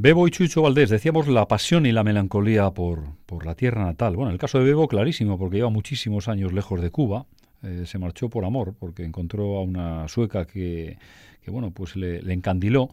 Bebo 0.00 0.28
y 0.28 0.30
Chucho 0.30 0.62
Valdés, 0.62 0.90
decíamos 0.90 1.26
la 1.26 1.48
pasión 1.48 1.84
y 1.84 1.90
la 1.90 2.04
melancolía 2.04 2.70
por, 2.70 3.16
por 3.26 3.44
la 3.44 3.56
tierra 3.56 3.84
natal. 3.84 4.14
Bueno, 4.14 4.30
el 4.30 4.38
caso 4.38 4.60
de 4.60 4.64
Bebo, 4.64 4.86
clarísimo, 4.86 5.36
porque 5.36 5.56
lleva 5.56 5.70
muchísimos 5.70 6.28
años 6.28 6.52
lejos 6.52 6.80
de 6.80 6.92
Cuba. 6.92 7.26
Eh, 7.64 7.82
se 7.84 7.98
marchó 7.98 8.30
por 8.30 8.44
amor, 8.44 8.76
porque 8.78 9.02
encontró 9.02 9.56
a 9.56 9.62
una 9.62 10.06
sueca 10.06 10.46
que, 10.46 10.98
que 11.42 11.50
bueno, 11.50 11.72
pues 11.72 11.96
le, 11.96 12.20
encandiló. 12.32 12.90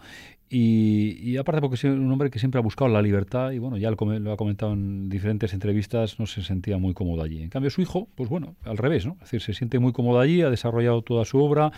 Y, 0.50 1.20
y, 1.22 1.38
aparte 1.38 1.62
porque 1.62 1.76
es 1.76 1.84
un 1.84 2.12
hombre 2.12 2.32
que 2.32 2.40
siempre 2.40 2.58
ha 2.58 2.64
buscado 2.64 2.90
la 2.90 3.04
libertad 3.04 3.52
y 3.52 3.60
bueno, 3.60 3.78
ya 3.78 3.92
lo, 3.92 4.20
lo, 4.20 4.32
ha 4.32 4.38
comentado 4.38 4.74
en 4.74 5.08
diferentes 5.08 5.54
entrevistas, 5.54 6.20
no 6.20 6.26
se 6.26 6.42
sentía 6.42 6.80
muy 6.80 6.96
cómodo 6.96 7.22
allí. 7.22 7.44
En 7.44 7.50
cambio 7.50 7.70
su 7.70 7.84
hijo, 7.84 8.08
pues 8.16 8.32
bueno, 8.32 8.56
al 8.64 8.78
revés, 8.78 9.06
¿no? 9.06 9.14
Es 9.22 9.30
decir, 9.30 9.42
se 9.42 9.54
siente 9.54 9.78
muy 9.78 9.94
cómodo 9.94 10.20
allí, 10.20 10.42
ha 10.42 10.50
desarrollado 10.50 11.04
toda 11.04 11.24
su 11.24 11.38
obra 11.38 11.72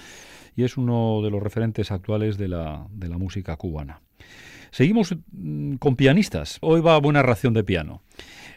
y 0.56 0.64
es 0.64 0.78
uno 0.78 1.20
de 1.22 1.32
los 1.32 1.44
referentes 1.44 1.92
actuales 1.92 2.38
de 2.38 2.48
la, 2.48 2.88
de 2.92 3.10
la 3.10 3.18
música 3.18 3.58
cubana. 3.58 4.00
Seguimos 4.78 5.16
mm, 5.32 5.78
con 5.78 5.96
pianistas. 5.96 6.60
Hoy 6.62 6.82
va 6.82 7.00
buena 7.00 7.24
ración 7.24 7.56
de 7.56 7.64
piano. 7.64 8.04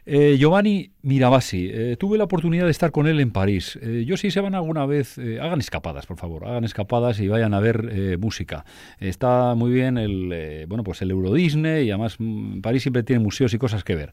Eh, 0.05 0.37
Giovanni 0.39 0.91
Mirabassi, 1.01 1.71
eh, 1.73 1.97
tuve 1.99 2.19
la 2.19 2.25
oportunidad 2.25 2.67
de 2.67 2.71
estar 2.71 2.91
con 2.91 3.07
él 3.07 3.21
en 3.21 3.31
París. 3.31 3.79
Eh, 3.81 4.05
yo 4.07 4.19
si 4.19 4.31
se 4.31 4.43
van 4.43 4.55
alguna 4.55 4.85
vez, 4.85 5.17
eh, 5.17 5.41
hagan 5.41 5.61
escapadas, 5.61 6.05
por 6.05 6.19
favor, 6.19 6.47
hagan 6.47 6.65
escapadas 6.65 7.21
y 7.21 7.29
vayan 7.29 7.55
a 7.55 7.61
ver 7.61 8.19
música. 8.19 8.67
Está 8.99 9.55
muy 9.55 9.71
bien 9.71 9.97
el, 9.97 10.67
bueno, 10.69 10.85
pues 10.85 11.01
el 11.01 11.11
Euro 11.11 11.33
Disney 11.33 11.87
y 11.87 11.91
además 11.91 12.17
mm, 12.19 12.61
París 12.61 12.83
siempre 12.83 13.03
tiene 13.03 13.23
museos 13.23 13.55
y 13.55 13.59
cosas 13.59 13.83
que 13.83 13.95
ver. 13.95 14.13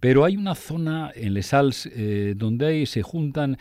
Pero 0.00 0.24
hay 0.24 0.36
una 0.36 0.54
zona 0.54 1.10
en 1.14 1.34
Les 1.34 1.52
Halles 1.52 1.90
eh, 1.92 2.34
donde 2.36 2.66
hay, 2.66 2.86
se 2.86 3.02
juntan, 3.02 3.58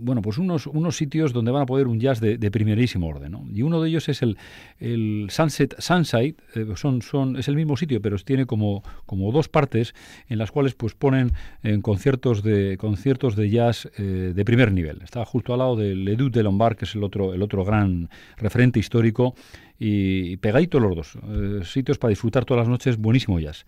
bueno, 0.00 0.22
pues 0.22 0.38
unos, 0.38 0.66
unos 0.66 0.96
sitios 0.96 1.32
donde 1.32 1.50
van 1.50 1.62
a 1.62 1.66
poder 1.66 1.86
un 1.86 2.00
jazz 2.00 2.20
de, 2.20 2.38
de 2.38 2.50
primerísimo 2.50 3.06
orden, 3.06 3.32
¿no? 3.32 3.46
Y 3.52 3.62
uno 3.62 3.80
de 3.82 3.88
ellos 3.88 4.08
es 4.08 4.22
el, 4.22 4.38
el 4.78 5.26
Sunset 5.30 5.74
Sunside, 5.78 6.36
eh, 6.54 6.66
son, 6.76 7.02
son, 7.02 7.36
es 7.36 7.48
el 7.48 7.56
mismo 7.56 7.76
sitio, 7.76 8.00
pero 8.00 8.16
tiene 8.18 8.46
como, 8.46 8.82
como 9.06 9.32
dos 9.32 9.48
partes 9.48 9.94
en 10.28 10.38
las 10.38 10.50
cuales 10.50 10.74
pues 10.74 10.94
ponen 10.94 11.32
en 11.62 11.82
conciertos 11.82 12.42
de, 12.42 12.76
conciertos 12.78 13.36
de 13.36 13.50
jazz 13.50 13.90
eh, 13.98 14.32
de 14.34 14.44
primer 14.44 14.72
nivel. 14.72 15.00
Está 15.02 15.24
justo 15.24 15.52
al 15.52 15.58
lado 15.58 15.76
del 15.76 16.04
Le 16.04 16.16
Duc 16.16 16.32
de 16.32 16.42
Lombard, 16.42 16.76
que 16.76 16.84
es 16.84 16.94
el 16.94 17.02
otro, 17.02 17.34
el 17.34 17.42
otro 17.42 17.64
gran 17.64 18.08
referente 18.36 18.78
histórico, 18.78 19.34
y 19.78 20.36
pegadito 20.36 20.78
los 20.78 20.94
dos, 20.94 21.18
eh, 21.28 21.60
sitios 21.64 21.98
para 21.98 22.10
disfrutar 22.10 22.44
todas 22.44 22.62
las 22.62 22.68
noches, 22.68 22.96
buenísimo 22.96 23.40
jazz. 23.40 23.66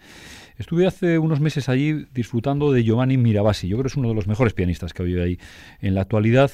Estuve 0.58 0.86
hace 0.86 1.18
unos 1.18 1.40
meses 1.40 1.68
allí 1.68 2.06
disfrutando 2.14 2.72
de 2.72 2.82
Giovanni 2.82 3.18
Mirabassi, 3.18 3.68
yo 3.68 3.76
creo 3.76 3.84
que 3.84 3.88
es 3.88 3.96
uno 3.96 4.08
de 4.08 4.14
los 4.14 4.26
mejores 4.26 4.54
pianistas 4.54 4.94
que 4.94 5.02
hoy 5.02 5.18
hay 5.18 5.38
en 5.80 5.94
la 5.94 6.02
actualidad 6.02 6.50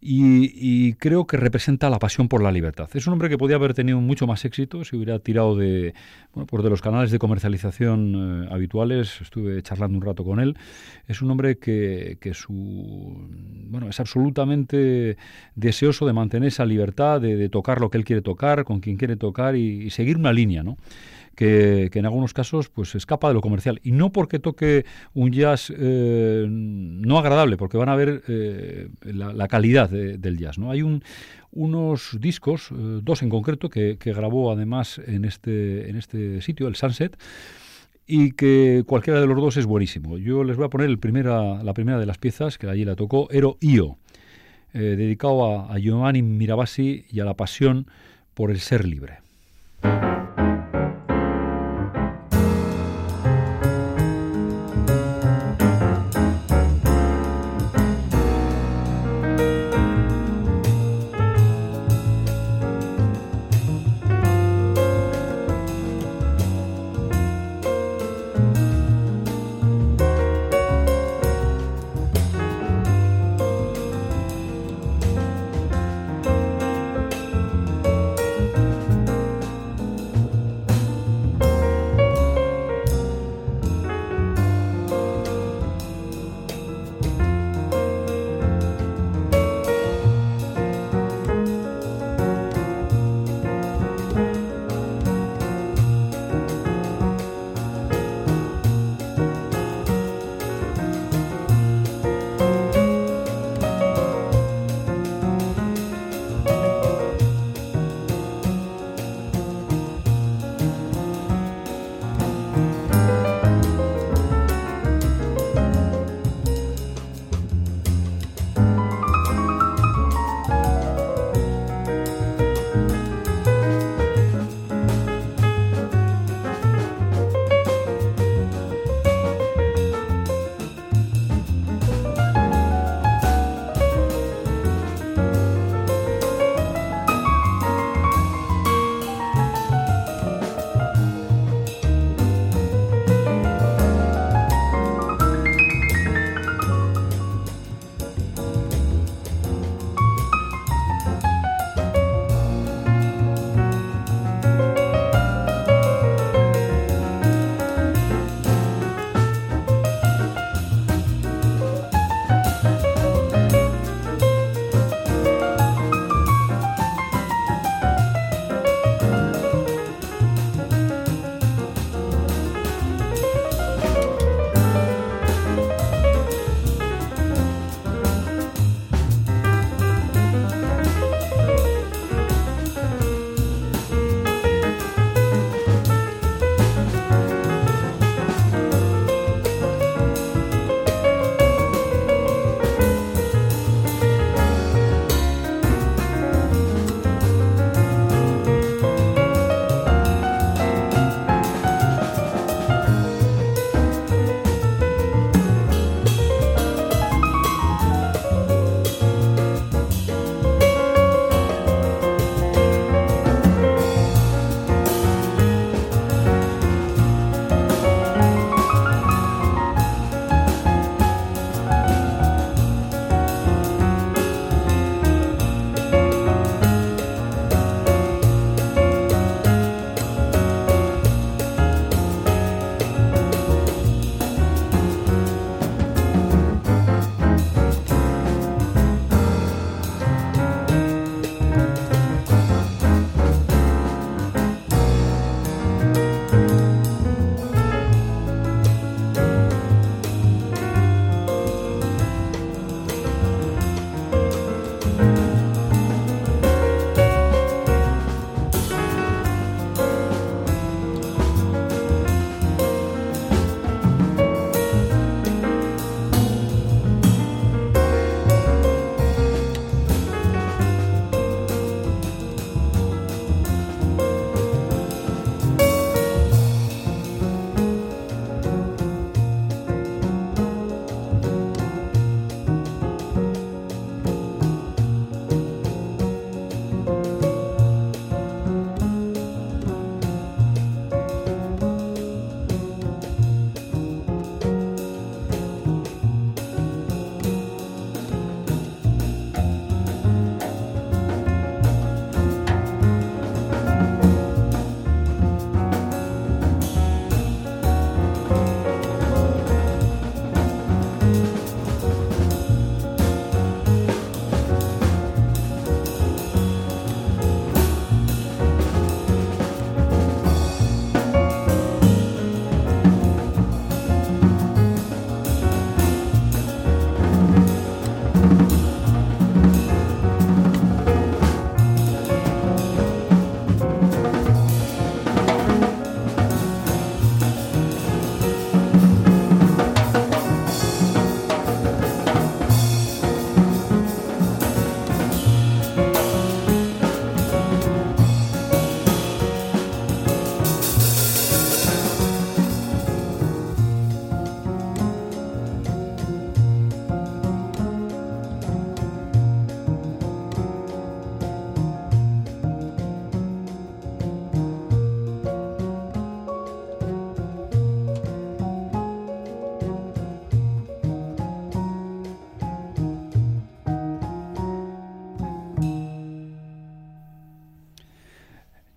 y, 0.00 0.50
y, 0.56 0.94
creo 0.94 1.28
que 1.28 1.36
representa 1.36 1.88
la 1.88 2.00
pasión 2.00 2.26
por 2.26 2.42
la 2.42 2.50
libertad. 2.50 2.88
Es 2.92 3.06
un 3.06 3.12
hombre 3.12 3.28
que 3.28 3.38
podía 3.38 3.54
haber 3.54 3.72
tenido 3.72 4.00
mucho 4.00 4.26
más 4.26 4.44
éxito 4.44 4.84
si 4.84 4.96
hubiera 4.96 5.20
tirado 5.20 5.54
de, 5.54 5.94
bueno, 6.34 6.48
pues 6.48 6.64
de 6.64 6.70
los 6.70 6.82
canales 6.82 7.12
de 7.12 7.20
comercialización 7.20 8.46
eh, 8.46 8.48
habituales, 8.50 9.20
estuve 9.20 9.62
charlando 9.62 9.98
un 9.98 10.04
rato 10.04 10.24
con 10.24 10.40
él. 10.40 10.56
Es 11.06 11.22
un 11.22 11.30
hombre 11.30 11.58
que, 11.58 12.18
que 12.20 12.34
su, 12.34 13.28
bueno, 13.68 13.88
es 13.88 14.00
absolutamente 14.00 15.16
deseoso 15.54 16.04
de 16.04 16.12
mantener 16.12 16.48
esa 16.48 16.64
libertad, 16.64 17.20
de, 17.20 17.36
de 17.36 17.48
tocar 17.48 17.80
lo 17.80 17.88
que 17.88 17.98
él 17.98 18.04
quiere 18.04 18.22
tocar, 18.22 18.64
con 18.64 18.80
quien 18.80 18.91
quiere 18.96 19.16
tocar 19.16 19.56
y, 19.56 19.90
seguir 19.90 20.16
una 20.16 20.32
línea, 20.32 20.62
¿no? 20.62 20.76
Que, 21.34 21.90
en 21.92 22.04
algunos 22.04 22.34
casos 22.34 22.68
pues 22.68 22.94
escapa 22.94 23.28
de 23.28 23.34
lo 23.34 23.40
comercial 23.40 23.80
y 23.82 23.92
no 23.92 24.12
porque 24.12 24.38
toque 24.38 24.84
un 25.14 25.32
jazz 25.32 25.72
eh, 25.74 26.46
no 26.48 27.18
agradable 27.18 27.56
porque 27.56 27.78
van 27.78 27.88
a 27.88 27.96
ver 27.96 28.22
eh, 28.28 28.88
la, 29.02 29.48
calidad 29.48 29.88
de, 29.88 30.18
del 30.18 30.36
jazz 30.36 30.58
no 30.58 30.70
hay 30.70 30.82
un, 30.82 31.02
unos 31.50 32.18
discos 32.20 32.70
eh, 32.70 33.00
dos 33.02 33.22
en 33.22 33.30
concreto 33.30 33.70
que, 33.70 33.96
grabó 34.04 34.52
además 34.52 35.00
en 35.06 35.24
este 35.24 35.88
en 35.88 35.96
este 35.96 36.42
sitio 36.42 36.68
el 36.68 36.76
Sunset 36.76 37.16
y 38.06 38.32
que 38.32 38.84
cualquiera 38.86 39.20
de 39.20 39.26
los 39.26 39.36
dos 39.36 39.56
es 39.56 39.64
buenísimo. 39.64 40.18
Yo 40.18 40.44
les 40.44 40.56
voy 40.56 40.66
a 40.66 40.68
poner 40.68 40.90
el 40.90 40.98
primera, 40.98 41.62
la 41.62 41.72
primera 41.72 41.98
de 41.98 42.04
las 42.04 42.18
piezas, 42.18 42.58
que 42.58 42.68
allí 42.68 42.84
la 42.84 42.96
tocó, 42.96 43.28
Ero 43.30 43.56
Io, 43.60 43.96
dedicado 44.72 45.46
a, 45.46 45.72
a 45.72 45.78
Giovanni 45.78 46.20
Mirabassi 46.20 47.06
y 47.10 47.20
a 47.20 47.24
la 47.24 47.34
pasión 47.34 47.86
por 48.34 48.50
el 48.50 48.60
ser 48.60 48.86
libre. 48.86 49.21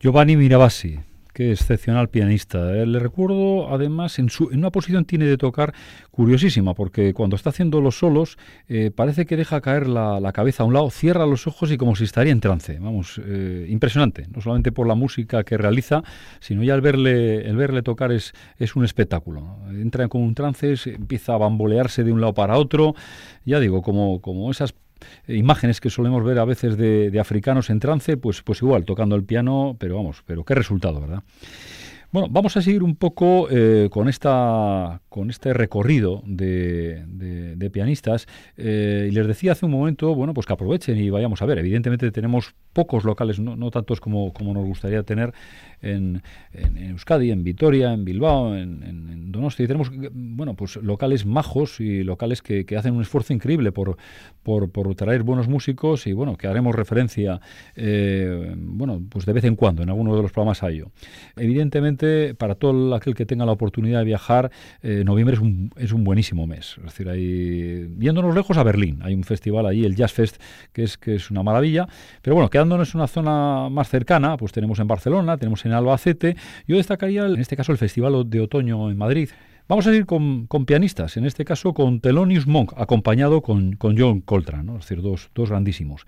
Giovanni 0.06 0.38
Mirabassi, 0.38 1.00
qué 1.34 1.52
excepcional 1.52 2.10
pianista. 2.10 2.76
Eh, 2.76 2.86
le 2.86 3.00
recuerdo, 3.00 3.74
además, 3.74 4.20
en, 4.20 4.30
su, 4.30 4.52
en 4.52 4.60
una 4.60 4.70
posición 4.70 5.04
tiene 5.04 5.26
de 5.26 5.36
tocar 5.36 5.74
curiosísima, 6.12 6.76
porque 6.76 7.16
cuando 7.16 7.36
está 7.36 7.50
haciendo 7.50 7.82
los 7.82 7.98
solos, 7.98 8.38
eh, 8.68 8.92
parece 8.96 9.26
que 9.26 9.36
deja 9.36 9.62
caer 9.62 9.88
la, 9.88 10.32
cabeza 10.32 10.62
a 10.62 10.68
un 10.68 10.76
lado, 10.76 10.92
cierra 10.92 11.26
los 11.26 11.48
ojos 11.48 11.72
y 11.72 11.78
como 11.78 11.96
si 11.96 12.04
estaría 12.04 12.32
en 12.32 12.40
trance. 12.40 12.78
Vamos, 12.78 13.20
eh, 13.26 13.66
impresionante, 13.68 14.28
no 14.32 14.42
solamente 14.42 14.72
por 14.72 14.86
la 14.86 14.94
música 14.94 15.44
que 15.44 15.58
realiza, 15.58 16.04
sino 16.40 16.62
ya 16.62 16.76
el 16.76 16.82
verle, 16.82 17.52
verle 17.54 17.82
tocar 17.82 18.12
es, 18.12 18.34
es 18.60 18.76
un 18.76 18.86
espectáculo. 18.86 19.58
Entra 19.72 20.08
como 20.08 20.24
un 20.24 20.36
trance, 20.36 20.76
empieza 20.86 21.34
a 21.34 21.38
bambolearse 21.38 22.04
de 22.04 22.12
un 22.12 22.22
lado 22.22 22.36
para 22.36 22.60
otro, 22.60 22.94
ya 23.44 23.60
digo, 23.60 23.82
como, 23.82 24.22
como 24.22 24.52
esas 24.52 24.76
imágenes 25.28 25.82
que 25.82 25.90
solemos 25.90 26.24
ver 26.24 26.40
a 26.40 26.46
veces 26.46 26.78
de, 26.78 27.18
africanos 27.20 27.70
en 27.70 27.80
trance, 27.80 28.18
pues, 28.18 28.42
pues 28.42 28.62
igual, 28.62 28.86
tocando 28.86 29.16
el 29.16 29.24
piano, 29.24 29.76
pero 29.80 29.96
vamos, 29.96 30.24
pero 30.26 30.44
qué 30.44 30.56
resultado, 30.56 31.02
¿verdad? 31.02 31.24
Bueno, 32.16 32.30
vamos 32.32 32.56
a 32.56 32.62
seguir 32.62 32.82
un 32.82 32.96
poco 32.96 33.50
eh, 33.52 33.90
con, 33.92 34.08
esta, 34.08 35.02
con 35.10 35.30
este 35.30 35.54
recorrido 35.54 36.24
de, 36.26 37.04
de, 37.08 37.70
pianistas. 37.70 38.26
Eh, 38.56 39.10
y 39.10 39.14
les 39.14 39.28
decía 39.28 39.52
hace 39.52 39.66
un 39.66 39.74
momento, 39.74 40.16
bueno, 40.16 40.34
pues 40.34 40.48
que 40.48 40.54
aprovechen 40.54 40.98
y 40.98 41.10
vayamos 41.10 41.42
a 41.42 41.46
ver. 41.46 41.58
Evidentemente 41.58 42.10
tenemos 42.12 42.56
pocos 42.72 43.04
locales, 43.04 43.42
no, 43.42 43.70
tantos 43.70 44.00
como, 44.00 44.32
como, 44.32 44.54
nos 44.54 44.64
gustaría 44.64 45.04
tener 45.04 45.34
en, 45.82 46.22
en, 46.54 46.78
en, 46.78 46.92
Euskadi, 46.92 47.32
en 47.32 47.44
Vitoria, 47.44 47.92
en 47.92 48.06
Bilbao, 48.06 48.56
en, 48.56 48.82
en 48.84 49.32
Donosti. 49.34 49.68
Tenemos, 49.68 49.92
bueno, 50.14 50.54
pues 50.54 50.78
locales 50.78 51.26
majos 51.26 51.82
y 51.82 52.06
locales 52.06 52.42
que, 52.42 52.66
que 52.66 52.78
hacen 52.78 52.94
un 52.94 53.02
esfuerzo 53.02 53.34
increíble 53.34 53.74
por, 53.74 53.98
por, 54.42 54.72
por, 54.72 54.96
traer 54.96 55.24
buenos 55.24 55.50
músicos 55.50 56.08
y, 56.08 56.14
bueno, 56.14 56.38
que 56.38 56.48
haremos 56.48 56.76
referencia, 56.76 57.42
eh, 57.76 58.56
bueno, 58.56 59.02
pues 59.10 59.26
de 59.26 59.34
vez 59.34 59.44
en 59.44 59.58
cuando 59.58 59.84
en 59.84 59.90
alguno 59.90 60.16
de 60.16 60.22
los 60.22 60.32
programas 60.32 60.64
a. 60.64 60.70
Evidentemente, 61.36 62.05
para 62.38 62.56
todo 62.56 62.96
aquel 62.96 63.16
que 63.16 63.26
tenga 63.26 63.46
la 63.46 63.52
oportunidad 63.52 64.00
de 64.00 64.06
viajar, 64.06 64.52
eh, 64.82 65.04
noviembre 65.06 65.36
es 65.36 65.42
un, 65.42 65.72
es 65.78 65.92
un 65.92 66.04
buenísimo 66.04 66.48
mes. 66.48 66.76
Es 66.78 66.86
decir, 66.86 67.10
ahí, 67.10 67.88
yéndonos 68.00 68.36
lejos 68.36 68.58
a 68.58 68.64
Berlín, 68.64 69.00
hay 69.04 69.14
un 69.14 69.24
festival 69.24 69.66
allí, 69.66 69.86
el 69.86 69.96
Jazz 69.96 70.14
Fest, 70.14 70.42
que 70.74 70.84
es, 70.84 70.98
que 70.98 71.16
es 71.16 71.32
una 71.32 71.44
maravilla. 71.44 71.88
Pero 72.22 72.36
bueno, 72.36 72.50
quedándonos 72.50 72.94
en 72.94 73.00
una 73.00 73.08
zona 73.08 73.70
más 73.70 73.90
cercana, 73.90 74.38
pues 74.38 74.52
tenemos 74.52 74.80
en 74.80 74.88
Barcelona, 74.88 75.38
tenemos 75.38 75.66
en 75.66 75.74
Albacete. 75.74 76.36
Yo 76.68 76.78
destacaría, 76.78 77.26
en 77.26 77.40
este 77.40 77.56
caso, 77.56 77.72
el 77.72 77.78
Festival 77.78 78.30
de 78.30 78.42
Otoño 78.42 78.90
en 78.90 78.98
Madrid. 78.98 79.30
Vamos 79.68 79.88
a 79.88 79.96
ir 79.96 80.06
con, 80.06 80.46
con, 80.46 80.68
pianistas, 80.68 81.18
en 81.18 81.26
este 81.26 81.44
caso 81.44 81.74
con 81.74 82.00
Thelonious 82.00 82.46
Monk, 82.46 82.74
acompañado 82.78 83.42
con, 83.42 83.76
con 83.78 83.98
John 83.98 84.22
Coltrane, 84.22 84.64
¿no? 84.64 84.74
es 84.74 84.82
decir, 84.82 85.02
dos, 85.02 85.32
dos 85.34 85.50
grandísimos. 85.50 86.06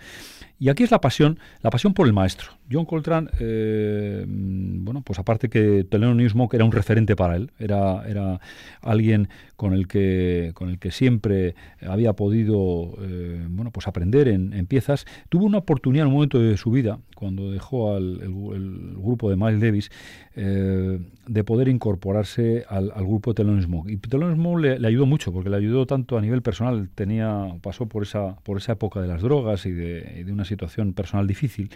Y 0.60 0.70
aquí 0.70 0.84
es 0.84 0.91
la 0.91 1.01
pasión, 1.01 1.39
la 1.62 1.70
pasión 1.70 1.93
por 1.93 2.08
el 2.08 2.14
maestro. 2.14 2.58
John 2.72 2.86
Coltrane, 2.86 3.30
eh, 3.39 4.26
bueno, 4.28 5.01
pues 5.01 5.20
aparte 5.20 5.49
que 5.49 5.86
Thelonious 5.89 6.36
Monk 6.36 6.53
era 6.53 6.66
un 6.66 6.72
referente 6.72 7.16
para 7.16 7.36
él, 7.36 7.51
era, 7.60 8.03
era 8.08 8.41
alguien 8.82 9.30
con 9.55 9.74
el 9.74 9.88
que 9.88 10.51
con 10.53 10.70
el 10.70 10.78
que 10.78 10.91
siempre 10.91 11.55
había 11.82 12.14
podido, 12.14 12.95
eh, 13.01 13.45
bueno, 13.49 13.72
pues 13.72 13.88
aprender 13.88 14.28
en, 14.28 14.66
piezas. 14.68 15.05
Tuvo 15.30 15.45
una 15.45 15.60
oportunidad 15.60 16.03
en 16.03 16.08
un 16.10 16.14
momento 16.16 16.39
de 16.39 16.58
su 16.58 16.72
vida, 16.72 16.99
cuando 17.16 17.51
dejó 17.51 17.95
al 17.95 18.22
el, 18.22 18.95
grupo 18.97 19.30
de 19.30 19.38
Miles 19.38 19.62
Davis, 19.62 19.91
eh, 20.36 20.99
de 21.26 21.43
poder 21.43 21.70
incorporarse 21.70 22.66
al, 22.68 22.91
grupo 22.97 23.32
de 23.32 23.36
Thelonious. 23.36 23.68
Y 23.88 23.97
Thelonious 23.97 24.80
le, 24.80 24.88
ayudó 24.88 25.05
mucho, 25.05 25.32
porque 25.32 25.49
le 25.49 25.55
ayudó 25.55 25.86
tanto 25.86 26.18
a 26.18 26.22
nivel 26.22 26.41
personal, 26.41 26.89
tenía 26.93 27.47
pasó 27.62 27.88
por 27.88 28.03
esa 28.03 28.36
por 28.43 28.58
esa 28.58 28.74
época 28.74 29.01
de 29.01 29.08
las 29.08 29.22
drogas 29.22 29.66
y 29.66 29.72
de, 29.72 30.18
y 30.20 30.24
de 30.24 30.32
una 30.32 30.45
situación 30.47 30.93
personal 30.93 31.27
difícil. 31.27 31.69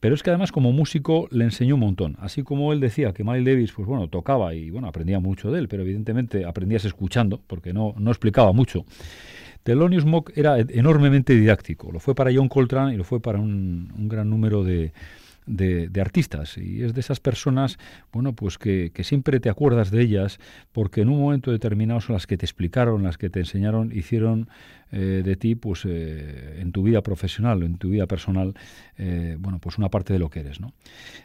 Pero 0.00 0.16
es 0.16 0.24
que 0.24 0.30
además 0.30 0.50
como 0.50 0.72
músico 0.72 1.28
le 1.30 1.44
enseñó 1.44 1.74
un 1.74 1.80
montón. 1.82 2.16
Así 2.18 2.42
como 2.42 2.72
él 2.72 2.80
decía 2.80 3.12
que 3.12 3.22
Miles 3.22 3.44
Davis, 3.44 3.72
pues 3.72 3.86
bueno, 3.86 4.08
tocaba 4.08 4.52
y 4.52 4.68
bueno, 4.68 4.88
aprendía 4.88 5.20
mucho 5.20 5.52
de 5.52 5.60
él, 5.60 5.68
pero 5.68 5.84
evidentemente 5.84 6.44
aprendías 6.44 6.84
escuchando, 6.84 7.40
porque 7.46 7.72
no, 7.72 7.94
no 7.96 8.10
explicaba 8.10 8.52
mucho. 8.52 8.84
Thelonious 9.62 10.04
Monk 10.04 10.30
era 10.34 10.58
enormemente 10.58 11.34
didáctico. 11.34 11.92
Lo 11.92 12.00
fue 12.00 12.16
para 12.16 12.32
John 12.34 12.48
Coltrane 12.48 12.94
y 12.94 12.96
lo 12.96 13.04
fue 13.04 13.20
para 13.20 13.38
un, 13.38 13.92
un 13.96 14.08
gran 14.08 14.28
número 14.28 14.64
de, 14.64 14.92
de, 15.46 15.90
artistas 16.00 16.58
y 16.58 16.82
es 16.82 16.94
de 16.94 17.00
esas 17.00 17.20
personas, 17.20 17.78
bueno, 18.12 18.32
pues 18.34 18.58
que, 18.58 18.90
siempre 19.02 19.40
te 19.40 19.50
acuerdas 19.50 19.90
de 19.90 20.02
ellas 20.02 20.38
porque 20.72 21.00
en 21.00 21.08
un 21.08 21.20
momento 21.20 21.50
determinado 21.50 22.00
son 22.00 22.14
las 22.14 22.26
que 22.26 22.36
te 22.36 22.46
explicaron, 22.46 23.02
las 23.02 23.18
que 23.18 23.30
te 23.30 23.40
enseñaron, 23.40 23.92
hicieron 23.92 24.48
eh, 24.94 25.22
de 25.24 25.36
ti, 25.36 25.54
pues 25.54 25.84
eh, 25.86 26.58
en 26.60 26.70
tu 26.70 26.82
vida 26.82 27.00
profesional, 27.02 27.62
en 27.62 27.78
tu 27.78 27.88
vida 27.88 28.06
personal, 28.06 28.54
eh, 28.98 29.36
bueno, 29.40 29.58
pues 29.58 29.78
una 29.78 29.88
parte 29.88 30.12
de 30.12 30.18
lo 30.18 30.28
que 30.28 30.40
eres, 30.40 30.60
¿no? 30.60 30.74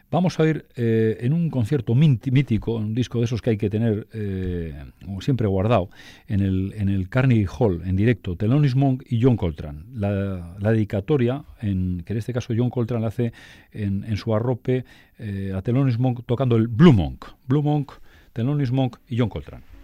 Vamos 0.09 0.39
a 0.39 0.47
ir 0.47 0.65
en 0.78 1.34
un 1.34 1.49
concierto 1.49 1.93
mítico, 1.93 2.76
un 2.76 2.95
disco 2.95 3.20
de 3.20 3.26
esos 3.26 3.41
que 3.41 3.49
hay 3.49 3.57
que 3.57 3.70
tener 3.70 4.07
siempre 5.20 5.47
guardado, 5.47 5.89
en 6.30 6.39
el, 6.39 6.74
en 6.78 6.88
el 6.88 7.09
Carnegie 7.09 7.45
Hall, 7.59 7.82
en 7.86 7.97
directo, 7.97 8.38
Thelonious 8.38 8.78
Monk 8.78 9.03
y 9.09 9.22
John 9.22 9.36
Coltrane. 9.36 9.84
La, 9.93 10.55
la 10.61 10.72
dedicatoria, 10.72 11.43
en, 11.59 12.03
que 12.05 12.13
en 12.13 12.20
este 12.20 12.32
caso 12.32 12.53
John 12.55 12.70
Coltrane 12.70 13.01
la 13.01 13.09
hace 13.09 13.34
en, 13.74 14.05
en 14.08 14.18
su 14.18 14.34
arrope 14.34 14.86
a 15.55 15.62
Thelonious 15.62 15.99
Monk 15.99 16.22
tocando 16.26 16.55
el 16.55 16.68
Blue 16.68 16.93
Monk. 16.93 17.26
Blue 17.47 17.64
Monk, 17.64 17.91
Thelonious 18.34 18.72
Monk 18.72 18.97
y 19.08 19.18
John 19.18 19.30
Coltrane. 19.30 19.77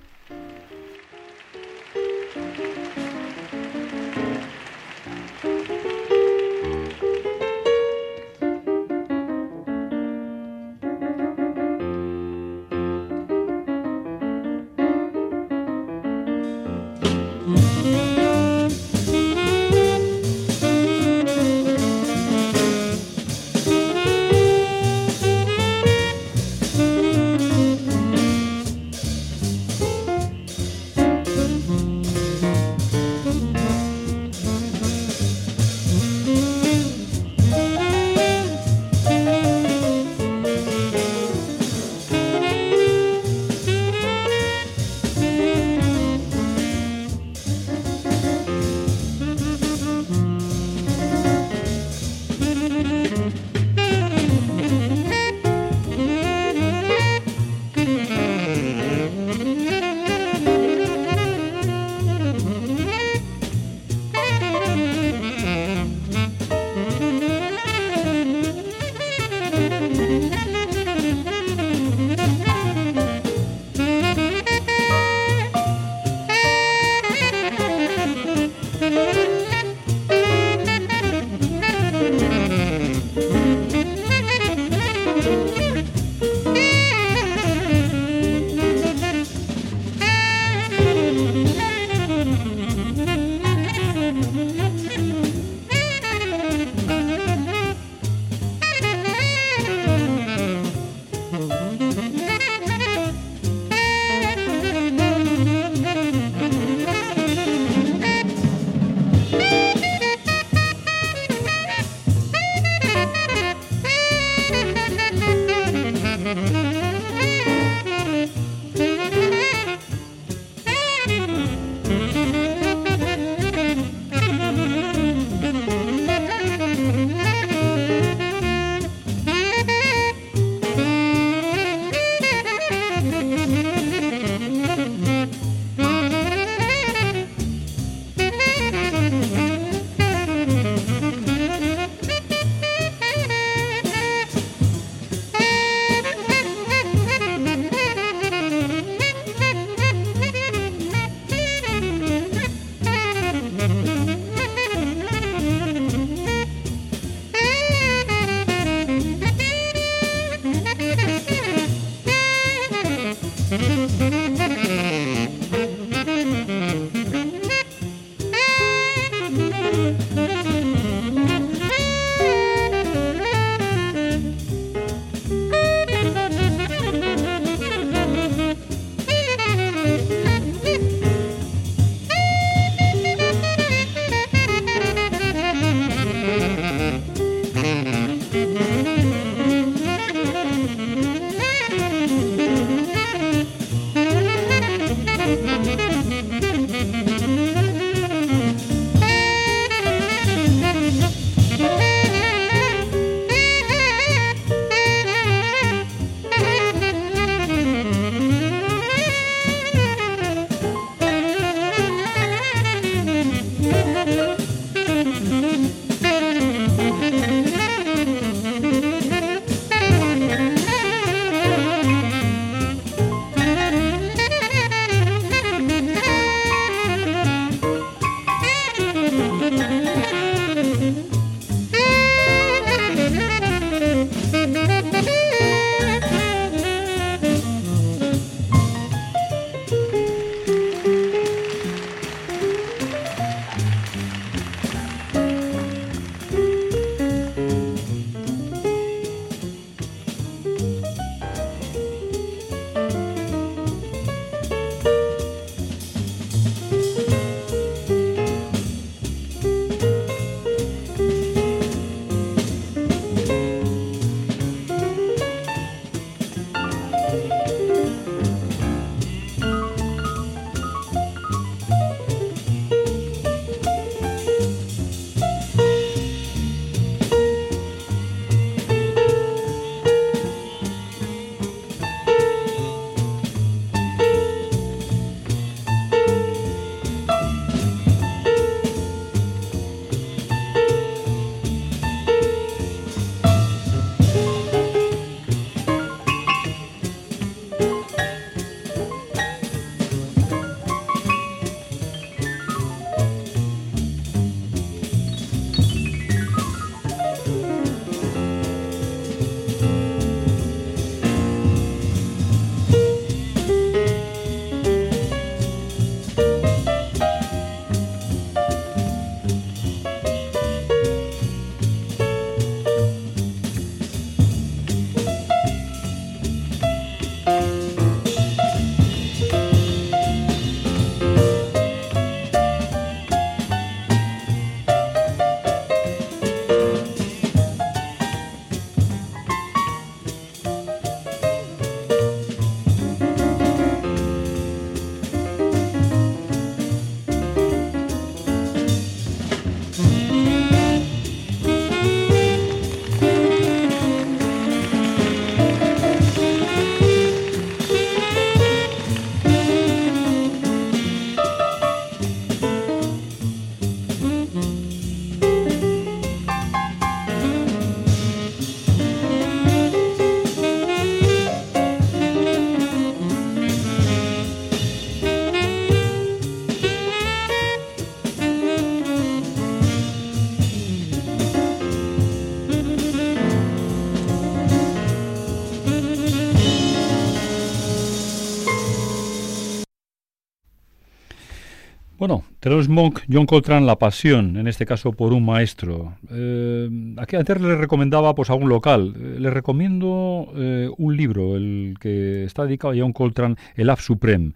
Monk, 392.68 393.02
John 393.10 393.26
Coltrane, 393.26 393.66
La 393.66 393.78
Pasión, 393.78 394.36
en 394.36 394.48
este 394.48 394.66
caso 394.66 394.92
por 394.92 395.14
un 395.14 395.24
maestro. 395.26 395.94
Eh, 396.12 396.70
aquí 396.98 397.16
antes 397.16 397.40
le 397.40 397.56
recomendaba 397.56 398.14
pues, 398.16 398.30
a 398.30 398.34
un 398.34 398.50
local. 398.50 398.94
Eh, 398.98 399.16
le 399.20 399.30
recomiendo 399.30 400.28
eh, 400.36 400.70
un 400.78 400.98
libro, 400.98 401.38
el 401.38 401.76
que 401.80 402.26
está 402.26 402.44
dedicado 402.44 402.74
a 402.74 402.78
John 402.78 402.92
Coltrane, 402.92 403.36
El 403.56 403.70
Ab 403.70 403.80
Supreme. 403.80 404.34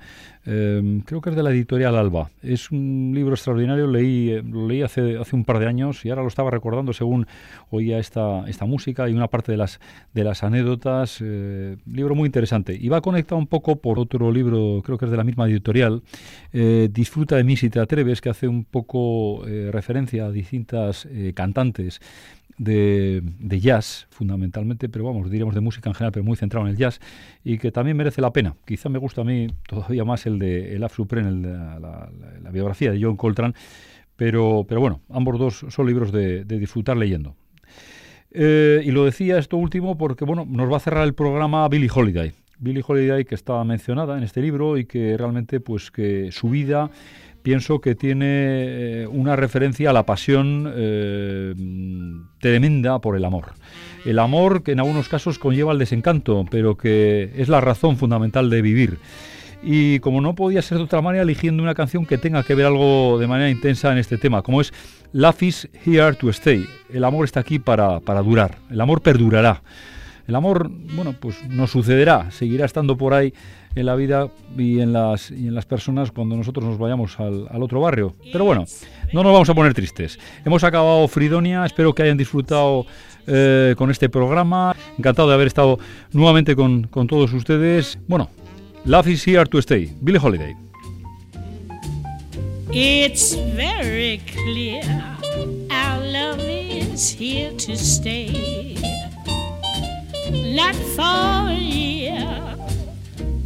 Eh, 0.50 1.02
creo 1.06 1.20
que 1.20 1.30
es 1.30 1.36
de 1.36 1.44
la 1.44 1.52
editorial 1.52 1.98
Alba. 1.98 2.32
Es 2.42 2.72
un 2.72 3.12
libro 3.14 3.34
extraordinario, 3.34 3.84
eh, 3.84 4.42
lo 4.42 4.68
leí 4.68 4.82
hace, 4.82 5.18
hace 5.18 5.36
un 5.36 5.44
par 5.44 5.60
de 5.60 5.68
años 5.68 6.06
y 6.06 6.10
ahora 6.10 6.22
lo 6.22 6.30
estaba 6.30 6.50
recordando 6.50 6.94
según 6.94 7.28
oía 7.70 8.00
esta, 8.00 8.48
esta 8.48 8.64
música 8.64 9.10
y 9.10 9.14
una 9.14 9.28
parte 9.28 9.52
de 9.52 9.58
las, 9.58 9.82
de 10.14 10.24
las 10.24 10.44
anécdotas. 10.44 11.20
eh, 11.22 11.76
libro 11.86 12.16
muy 12.16 12.28
interesante. 12.28 12.78
Y 12.80 12.88
va 12.88 13.02
conectado 13.02 13.38
un 13.38 13.48
poco 13.48 13.76
por 13.76 14.00
otro 14.00 14.32
libro, 14.32 14.82
creo 14.86 14.98
que 14.98 15.06
es 15.06 15.12
de 15.12 15.18
la 15.18 15.26
misma 15.26 15.48
editorial, 15.48 16.02
eh, 16.54 16.88
Disfruta 16.92 17.36
de 17.36 17.44
mí 17.44 17.58
si 17.58 17.70
te 17.70 17.80
atreves, 17.80 18.22
que 18.22 18.30
hace 18.30 18.48
un 18.48 18.64
poco 18.64 19.44
referencia 19.72 20.26
a 20.26 20.32
distintas 20.32 21.08
cantantes 21.36 22.00
de, 22.58 23.22
de 23.24 23.60
jazz, 23.60 24.08
fundamentalmente, 24.10 24.90
pero 24.90 25.06
vamos, 25.06 25.30
diríamos 25.30 25.56
de 25.56 25.62
música 25.62 25.90
en 25.90 25.94
general, 25.94 26.12
pero 26.12 26.24
muy 26.24 26.38
centrado 26.38 26.66
en 26.66 26.72
el 26.72 26.78
jazz, 26.78 27.00
y 27.44 27.58
que 27.58 27.72
también 27.72 27.98
merece 27.98 28.22
la 28.22 28.32
pena. 28.32 28.56
Quizá 28.66 28.90
me 28.90 29.00
gusta 29.00 29.22
a 29.22 29.24
mí 29.24 29.48
todavía 29.68 30.04
más 30.06 30.26
el 30.26 30.40
de 30.40 30.76
El 30.76 30.84
Af 30.84 30.96
Supreme, 30.96 31.30
el 31.30 31.42
de 31.44 31.50
la 31.50 32.52
biografía 32.52 32.92
de 32.92 33.02
John 33.02 33.18
Coltrane, 33.18 33.54
pero, 34.16 34.66
pero 34.68 34.82
bueno, 34.82 35.02
ambos 35.10 35.38
dos 35.40 35.66
son 35.70 35.86
libros 35.86 36.12
de, 36.12 36.44
de 36.44 36.60
disfrutar 36.60 36.98
leyendo. 36.98 37.36
Eh, 38.32 38.82
y 38.84 38.92
lo 38.92 39.06
decía 39.06 39.38
esto 39.38 39.58
último 39.58 39.98
porque 39.98 40.26
bueno, 40.26 40.46
nos 40.48 40.72
va 40.72 40.78
a 40.78 40.80
cerrar 40.80 41.06
el 41.06 41.14
programa 41.14 41.68
Billie 41.70 41.90
Holiday. 41.94 42.34
Billie 42.60 42.84
Holiday 42.86 43.24
que 43.24 43.36
está 43.36 43.64
mencionada 43.64 44.18
en 44.18 44.24
este 44.24 44.42
libro 44.42 44.78
y 44.78 44.86
que 44.86 45.16
realmente 45.18 45.60
pues 45.60 45.92
que 45.92 46.32
su 46.32 46.50
vida 46.50 46.90
pienso 47.48 47.80
que 47.80 47.96
tiene 47.96 48.26
eh, 48.28 49.08
una 49.08 49.38
referencia 49.38 49.92
a 49.92 49.94
la 49.94 50.06
pasión 50.06 50.70
eh, 50.76 51.56
tremenda 52.42 53.00
por 53.00 53.16
el 53.16 53.24
amor. 53.24 53.54
El 54.04 54.20
amor 54.20 54.64
que 54.64 54.74
en 54.74 54.82
algunos 54.82 55.08
casos 55.08 55.40
conlleva 55.40 55.72
el 55.72 55.80
desencanto, 55.80 56.46
pero 56.52 56.76
que 56.76 57.32
es 57.38 57.48
la 57.48 57.62
razón 57.62 57.96
fundamental 57.96 58.50
de 58.50 58.62
vivir. 58.62 58.98
Y 59.64 60.00
como 60.00 60.20
no 60.20 60.36
podía 60.36 60.62
ser 60.62 60.80
de 60.80 60.84
otra 60.84 61.02
manera, 61.02 61.24
eligiendo 61.24 61.64
una 61.64 61.74
canción 61.74 62.06
que 62.06 62.18
tenga 62.18 62.44
que 62.44 62.54
ver 62.54 62.66
algo 62.66 63.18
de 63.18 63.28
manera 63.28 63.50
intensa 63.50 63.94
en 63.94 63.98
este 63.98 64.18
tema, 64.18 64.42
como 64.42 64.60
es 64.60 64.74
Love 65.14 65.44
is 65.44 65.70
here 65.86 66.16
to 66.16 66.28
stay. 66.32 66.66
El 66.92 67.06
amor 67.06 67.24
está 67.24 67.40
aquí 67.40 67.60
para, 67.60 68.02
para 68.02 68.24
durar, 68.24 68.58
el 68.70 68.82
amor 68.82 69.02
perdurará. 69.02 69.62
El 70.28 70.36
amor, 70.36 70.70
bueno, 70.70 71.16
pues 71.20 71.44
nos 71.50 71.72
sucederá, 71.72 72.30
seguirá 72.32 72.66
estando 72.66 72.98
por 72.98 73.14
ahí 73.14 73.34
en 73.76 73.86
la 73.86 73.96
vida 73.96 74.30
y 74.58 74.80
en 74.80 74.92
las, 74.92 75.32
personas 75.68 76.12
cuando 76.12 76.36
nosotros 76.36 76.66
nos 76.66 76.78
vayamos 76.78 77.20
al, 77.20 77.48
al 77.50 77.64
otro 77.64 77.80
barrio. 77.80 78.16
Pero 78.32 78.44
bueno, 78.44 78.66
no 79.14 79.24
nos 79.24 79.32
vamos 79.32 79.50
a 79.50 79.56
poner 79.56 79.74
tristes. 79.74 80.20
Hemos 80.44 80.64
acabado 80.64 81.08
Fridonia, 81.08 81.66
espero 81.66 81.94
que 81.94 82.04
hayan 82.04 82.18
disfrutado 82.18 82.86
eh, 83.26 83.76
con 83.78 83.90
este 83.90 84.10
programa. 84.10 84.76
Encantado 84.98 85.30
de 85.30 85.36
haber 85.36 85.48
estado 85.48 85.80
nuevamente 86.12 86.56
con, 86.56 86.84
con 86.88 87.08
todos 87.08 87.32
ustedes. 87.34 87.98
Bueno, 88.08 88.30
Love 88.88 89.10
is 89.10 89.22
here 89.22 89.44
to 89.44 89.62
stay. 89.62 89.92
Billie 90.02 90.18
Holiday. 90.18 90.56
It's 92.72 93.34
very 93.34 94.22
clear 94.26 94.82
our 95.70 96.02
love 96.02 96.40
is 96.40 97.10
here 97.10 97.52
to 97.52 97.76
stay. 97.76 98.97
Not 100.32 100.76
for 100.76 101.50
a 101.50 101.58
year, 101.58 102.56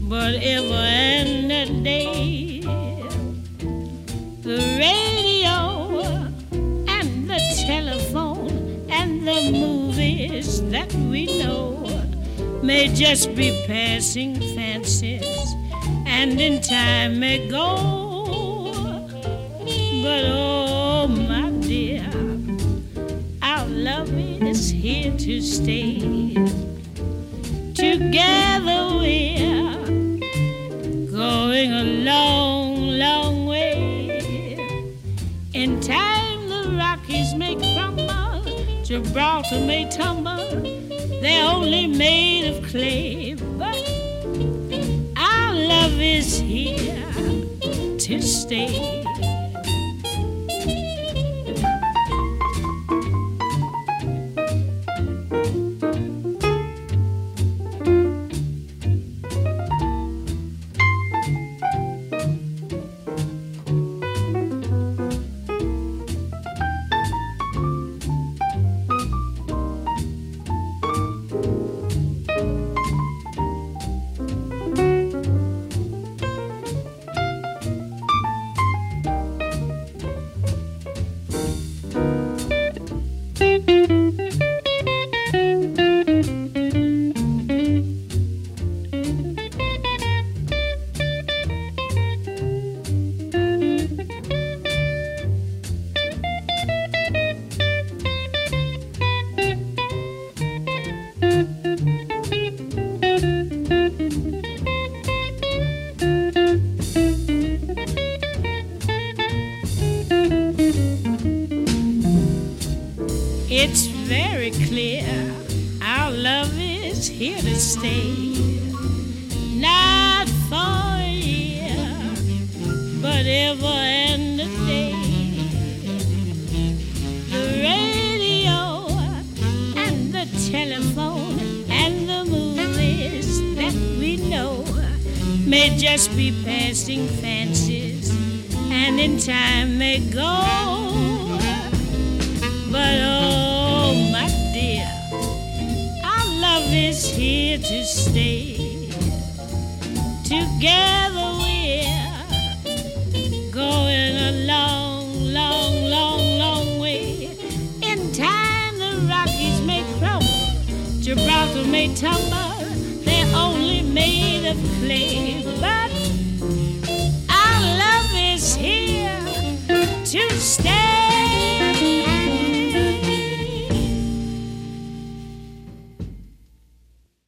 but 0.09 0.33
ever 0.35 0.73
and 0.73 1.51
a 1.51 1.65
day. 1.83 2.61
The 4.41 4.57
radio 4.79 5.91
and 6.87 7.29
the 7.29 7.39
telephone 7.67 8.87
and 8.89 9.27
the 9.27 9.51
movies 9.51 10.61
that 10.71 10.91
we 10.93 11.25
know 11.37 11.85
may 12.63 12.87
just 12.87 13.35
be 13.35 13.63
passing 13.67 14.35
fancies 14.55 15.53
and 16.07 16.41
in 16.41 16.61
time 16.61 17.19
may 17.19 17.47
go. 17.47 19.07
But 20.01 20.23
oh, 20.25 21.07
my 21.07 21.51
dear, 21.61 22.09
our 23.43 23.67
love 23.67 24.11
is 24.13 24.71
here 24.71 25.15
to 25.17 25.41
stay. 25.41 26.70
Together 27.81 28.93
we're 28.93 30.19
going 31.09 31.71
a 31.73 31.83
long, 32.05 32.89
long 32.89 33.47
way. 33.47 34.19
In 35.55 35.81
time, 35.81 36.47
the 36.47 36.75
Rockies 36.77 37.33
may 37.33 37.55
crumble, 37.55 38.43
Gibraltar 38.83 39.61
may 39.61 39.89
tumble. 39.89 40.61
They're 41.21 41.43
only 41.43 41.87
made 41.87 42.49
of 42.51 42.69
clay, 42.69 43.33
but 43.57 43.75
our 45.17 45.55
love 45.55 45.99
is 45.99 46.39
here 46.39 47.11
to 47.97 48.21
stay. 48.21 49.03